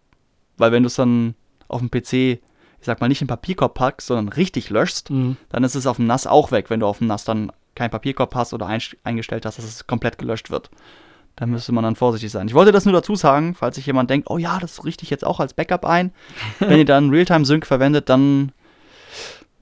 Weil 0.58 0.72
wenn 0.72 0.84
du 0.84 0.88
es 0.88 0.96
dann 0.96 1.34
auf 1.68 1.80
dem 1.82 1.90
PC, 1.90 2.40
ich 2.80 2.86
sag 2.86 3.02
mal, 3.02 3.08
nicht 3.08 3.22
in 3.22 3.28
Papierkorb 3.28 3.74
packst, 3.74 4.08
sondern 4.08 4.30
richtig 4.30 4.70
löschst, 4.70 5.10
Mhm. 5.10 5.38
dann 5.50 5.64
ist 5.64 5.76
es 5.76 5.88
auf 5.88 5.98
dem 5.98 6.06
NAS 6.08 6.28
auch 6.28 6.52
weg, 6.52 6.70
wenn 6.70 6.80
du 6.80 6.86
auf 6.88 7.00
dem 7.00 7.08
NAS 7.08 7.24
dann 7.24 7.52
keinen 7.76 7.90
Papierkorb 7.92 8.34
hast 8.36 8.54
oder 8.54 8.68
eingestellt 9.04 9.46
hast, 9.46 9.58
dass 9.58 9.66
es 9.66 9.86
komplett 9.88 10.18
gelöscht 10.18 10.50
wird. 10.50 10.70
Da 11.36 11.46
müsste 11.46 11.72
man 11.72 11.84
dann 11.84 11.96
vorsichtig 11.96 12.32
sein. 12.32 12.48
Ich 12.48 12.56
wollte 12.56 12.72
das 12.72 12.86
nur 12.86 12.94
dazu 12.94 13.14
sagen, 13.16 13.54
falls 13.54 13.76
sich 13.76 13.86
jemand 13.86 14.10
denkt, 14.10 14.28
oh 14.32 14.40
ja, 14.40 14.58
das 14.58 14.84
richte 14.86 15.04
ich 15.04 15.12
jetzt 15.12 15.24
auch 15.26 15.40
als 15.40 15.54
Backup 15.54 15.86
ein. 15.86 16.12
wenn 16.60 16.80
ihr 16.80 16.86
dann 16.86 17.12
Realtime-Sync 17.12 17.66
verwendet, 17.68 18.10
dann 18.10 18.52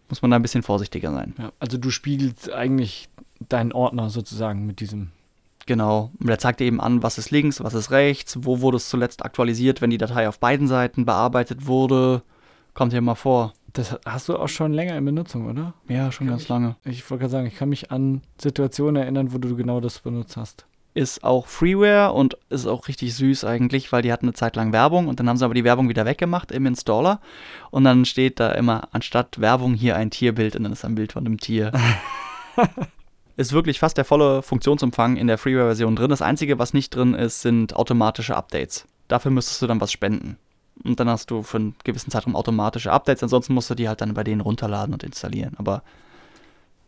muss 0.10 0.22
man 0.22 0.32
da 0.32 0.36
ein 0.38 0.42
bisschen 0.42 0.64
vorsichtiger 0.64 1.12
sein. 1.12 1.34
Ja, 1.38 1.52
also 1.60 1.78
du 1.78 1.90
spiegelst 1.90 2.52
eigentlich 2.52 3.10
deinen 3.50 3.72
Ordner 3.72 4.10
sozusagen 4.10 4.66
mit 4.66 4.80
diesem. 4.80 5.10
Genau. 5.66 6.12
Und 6.20 6.28
der 6.28 6.38
zeigt 6.40 6.60
dir 6.60 6.66
eben 6.66 6.80
an, 6.80 7.02
was 7.02 7.18
ist 7.18 7.32
links, 7.32 7.64
was 7.64 7.74
ist 7.74 7.90
rechts, 7.92 8.38
wo 8.42 8.62
wurde 8.62 8.78
es 8.78 8.88
zuletzt 8.90 9.26
aktualisiert, 9.26 9.82
wenn 9.82 9.90
die 9.90 9.98
Datei 9.98 10.28
auf 10.30 10.40
beiden 10.40 10.68
Seiten 10.68 11.06
bearbeitet 11.06 11.66
wurde. 11.66 12.22
Kommt 12.76 12.92
hier 12.92 13.02
mal 13.02 13.16
vor. 13.16 13.54
Das 13.74 13.98
hast 14.06 14.30
du 14.30 14.38
auch 14.38 14.48
schon 14.48 14.74
länger 14.74 14.96
in 14.98 15.04
Benutzung, 15.04 15.48
oder? 15.50 15.74
Ja, 15.90 16.12
schon 16.12 16.28
Kann 16.28 16.34
ganz 16.36 16.44
ich- 16.44 16.50
lange. 16.50 16.76
Ich 16.86 17.10
wollte 17.10 17.22
gerade 17.24 17.32
sagen, 17.32 17.48
ich 17.48 17.56
kann 17.58 17.70
mich 17.70 17.92
an 17.92 18.22
Situationen 18.40 19.02
erinnern, 19.02 19.34
wo 19.34 19.38
du 19.38 19.56
genau 19.56 19.80
das 19.82 20.00
benutzt 20.00 20.38
hast. 20.38 20.66
Ist 20.96 21.24
auch 21.24 21.46
Freeware 21.46 22.14
und 22.14 22.38
ist 22.50 22.66
auch 22.66 22.88
richtig 22.88 23.14
süß 23.16 23.44
eigentlich, 23.44 23.92
weil 23.92 24.02
die 24.02 24.12
hatten 24.12 24.26
eine 24.26 24.34
Zeit 24.34 24.56
lang 24.56 24.72
Werbung 24.72 25.08
und 25.08 25.20
dann 25.20 25.30
haben 25.30 25.38
sie 25.38 25.46
aber 25.46 25.54
die 25.54 25.66
Werbung 25.66 25.90
wieder 25.90 26.06
weggemacht 26.06 26.52
im 26.52 26.66
Installer 26.66 27.20
und 27.70 27.84
dann 27.84 28.06
steht 28.06 28.40
da 28.40 28.52
immer 28.52 28.88
anstatt 28.92 29.40
Werbung 29.40 29.74
hier 29.74 29.98
ein 29.98 30.10
Tierbild 30.10 30.56
und 30.56 30.64
dann 30.64 30.72
ist 30.72 30.86
ein 30.86 30.96
Bild 30.96 31.12
von 31.12 31.26
einem 31.26 31.38
Tier. 31.38 31.74
ist 33.38 33.52
wirklich 33.52 33.80
fast 33.80 33.98
der 33.98 34.06
volle 34.06 34.42
Funktionsumfang 34.42 35.18
in 35.18 35.28
der 35.28 35.38
Freeware-Version 35.38 35.98
drin. 35.98 36.10
Das 36.10 36.22
Einzige, 36.22 36.60
was 36.60 36.74
nicht 36.74 36.96
drin 36.96 37.14
ist, 37.14 37.42
sind 37.42 37.76
automatische 37.76 38.36
Updates. 38.36 38.88
Dafür 39.10 39.32
müsstest 39.32 39.62
du 39.62 39.68
dann 39.68 39.82
was 39.82 39.92
spenden. 39.92 40.38
Und 40.84 41.00
dann 41.00 41.10
hast 41.10 41.30
du 41.30 41.44
für 41.44 41.58
einen 41.58 41.76
gewissen 41.84 42.10
Zeitraum 42.10 42.38
automatische 42.38 42.92
Updates. 42.92 43.22
Ansonsten 43.22 43.54
musst 43.54 43.70
du 43.70 43.76
die 43.76 43.90
halt 43.90 44.00
dann 44.00 44.14
bei 44.14 44.24
denen 44.24 44.42
runterladen 44.42 44.94
und 44.94 45.04
installieren. 45.04 45.56
Aber 45.58 45.84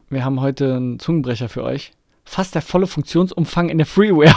Wir 0.10 0.24
haben 0.24 0.40
heute 0.40 0.76
einen 0.76 1.00
Zungenbrecher 1.00 1.50
für 1.50 1.64
euch. 1.64 1.92
Fast 2.28 2.56
der 2.56 2.62
volle 2.62 2.88
Funktionsumfang 2.88 3.70
in 3.70 3.78
der 3.78 3.88
Freeware. 3.88 4.36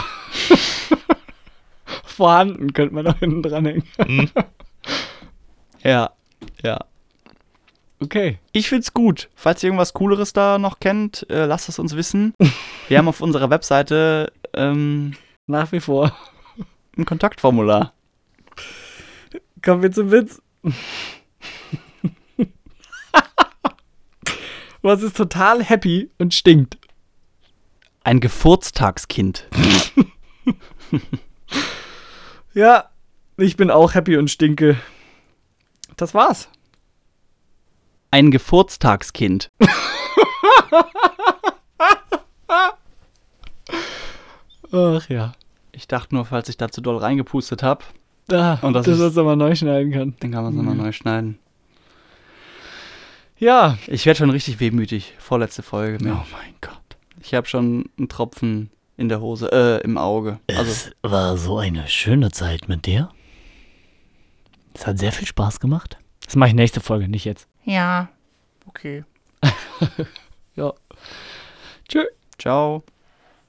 Vorhanden, 2.05 2.71
könnte 2.71 2.95
man 2.95 3.03
da 3.03 3.13
hinten 3.19 3.43
dranhängen. 3.43 3.83
ja, 5.83 6.11
ja. 6.63 6.79
Okay. 7.99 8.39
Ich 8.53 8.69
find's 8.69 8.93
gut. 8.93 9.29
Falls 9.35 9.61
ihr 9.61 9.67
irgendwas 9.67 9.91
Cooleres 9.93 10.31
da 10.31 10.57
noch 10.57 10.79
kennt, 10.79 11.29
äh, 11.29 11.45
lasst 11.45 11.67
es 11.67 11.79
uns 11.79 11.95
wissen. 11.97 12.33
Wir 12.87 12.97
haben 12.97 13.09
auf 13.09 13.19
unserer 13.19 13.49
Webseite 13.49 14.31
ähm, 14.53 15.13
Nach 15.47 15.73
wie 15.73 15.81
vor. 15.81 16.17
ein 16.97 17.05
Kontaktformular. 17.05 17.93
Kommen 19.61 19.83
wir 19.83 19.91
zum 19.91 20.11
Witz. 20.11 20.41
Was 24.81 25.03
ist 25.03 25.17
total 25.17 25.63
happy 25.63 26.09
und 26.17 26.33
stinkt? 26.33 26.80
Ein 28.03 28.19
Gefurztagskind. 28.19 29.47
Ja, 32.53 32.89
ich 33.37 33.55
bin 33.55 33.71
auch 33.71 33.93
happy 33.93 34.17
und 34.17 34.29
stinke. 34.29 34.75
Das 35.95 36.13
war's. 36.13 36.49
Ein 38.11 38.29
Gefurztagskind. 38.29 39.49
Ach 44.73 45.09
ja. 45.09 45.33
Ich 45.71 45.87
dachte 45.87 46.13
nur, 46.15 46.25
falls 46.25 46.49
ich 46.49 46.57
da 46.57 46.69
zu 46.69 46.81
doll 46.81 46.97
reingepustet 46.97 47.63
habe, 47.63 47.85
Ah, 48.29 48.57
Und 48.61 48.73
das 48.73 48.85
dass 48.85 48.97
man 48.99 49.07
es 49.07 49.17
aber 49.17 49.35
neu 49.37 49.55
schneiden 49.55 49.91
kann. 49.91 50.15
dann 50.19 50.31
kann 50.31 50.43
man 50.43 50.53
es 50.53 50.57
nochmal 50.57 50.75
neu 50.75 50.91
schneiden. 50.91 51.39
Ja. 53.37 53.77
Ich 53.87 54.05
werde 54.05 54.17
schon 54.19 54.29
richtig 54.29 54.59
wehmütig. 54.59 55.13
Vorletzte 55.19 55.63
Folge. 55.63 55.97
Oh 56.01 56.03
Mensch. 56.03 56.31
mein 56.33 56.53
Gott. 56.61 56.80
Ich 57.21 57.33
habe 57.33 57.47
schon 57.47 57.89
einen 57.97 58.09
Tropfen 58.09 58.69
in 58.97 59.09
der 59.09 59.21
Hose, 59.21 59.51
äh, 59.51 59.83
im 59.83 59.97
Auge. 59.97 60.39
Also, 60.49 60.63
Es 60.71 60.91
war 61.01 61.37
so 61.37 61.57
eine 61.57 61.87
schöne 61.87 62.31
Zeit 62.31 62.67
mit 62.67 62.85
dir. 62.85 63.09
Es 64.73 64.85
hat 64.87 64.99
sehr 64.99 65.11
viel 65.11 65.27
Spaß 65.27 65.59
gemacht. 65.59 65.97
Das 66.25 66.35
mache 66.35 66.49
ich 66.49 66.55
nächste 66.55 66.79
Folge, 66.81 67.07
nicht 67.07 67.25
jetzt. 67.25 67.47
ja, 67.65 68.09
okay. 68.65 69.03
Ja. 70.55 70.73
Tschö. 71.87 72.03
Ciao. 72.37 72.83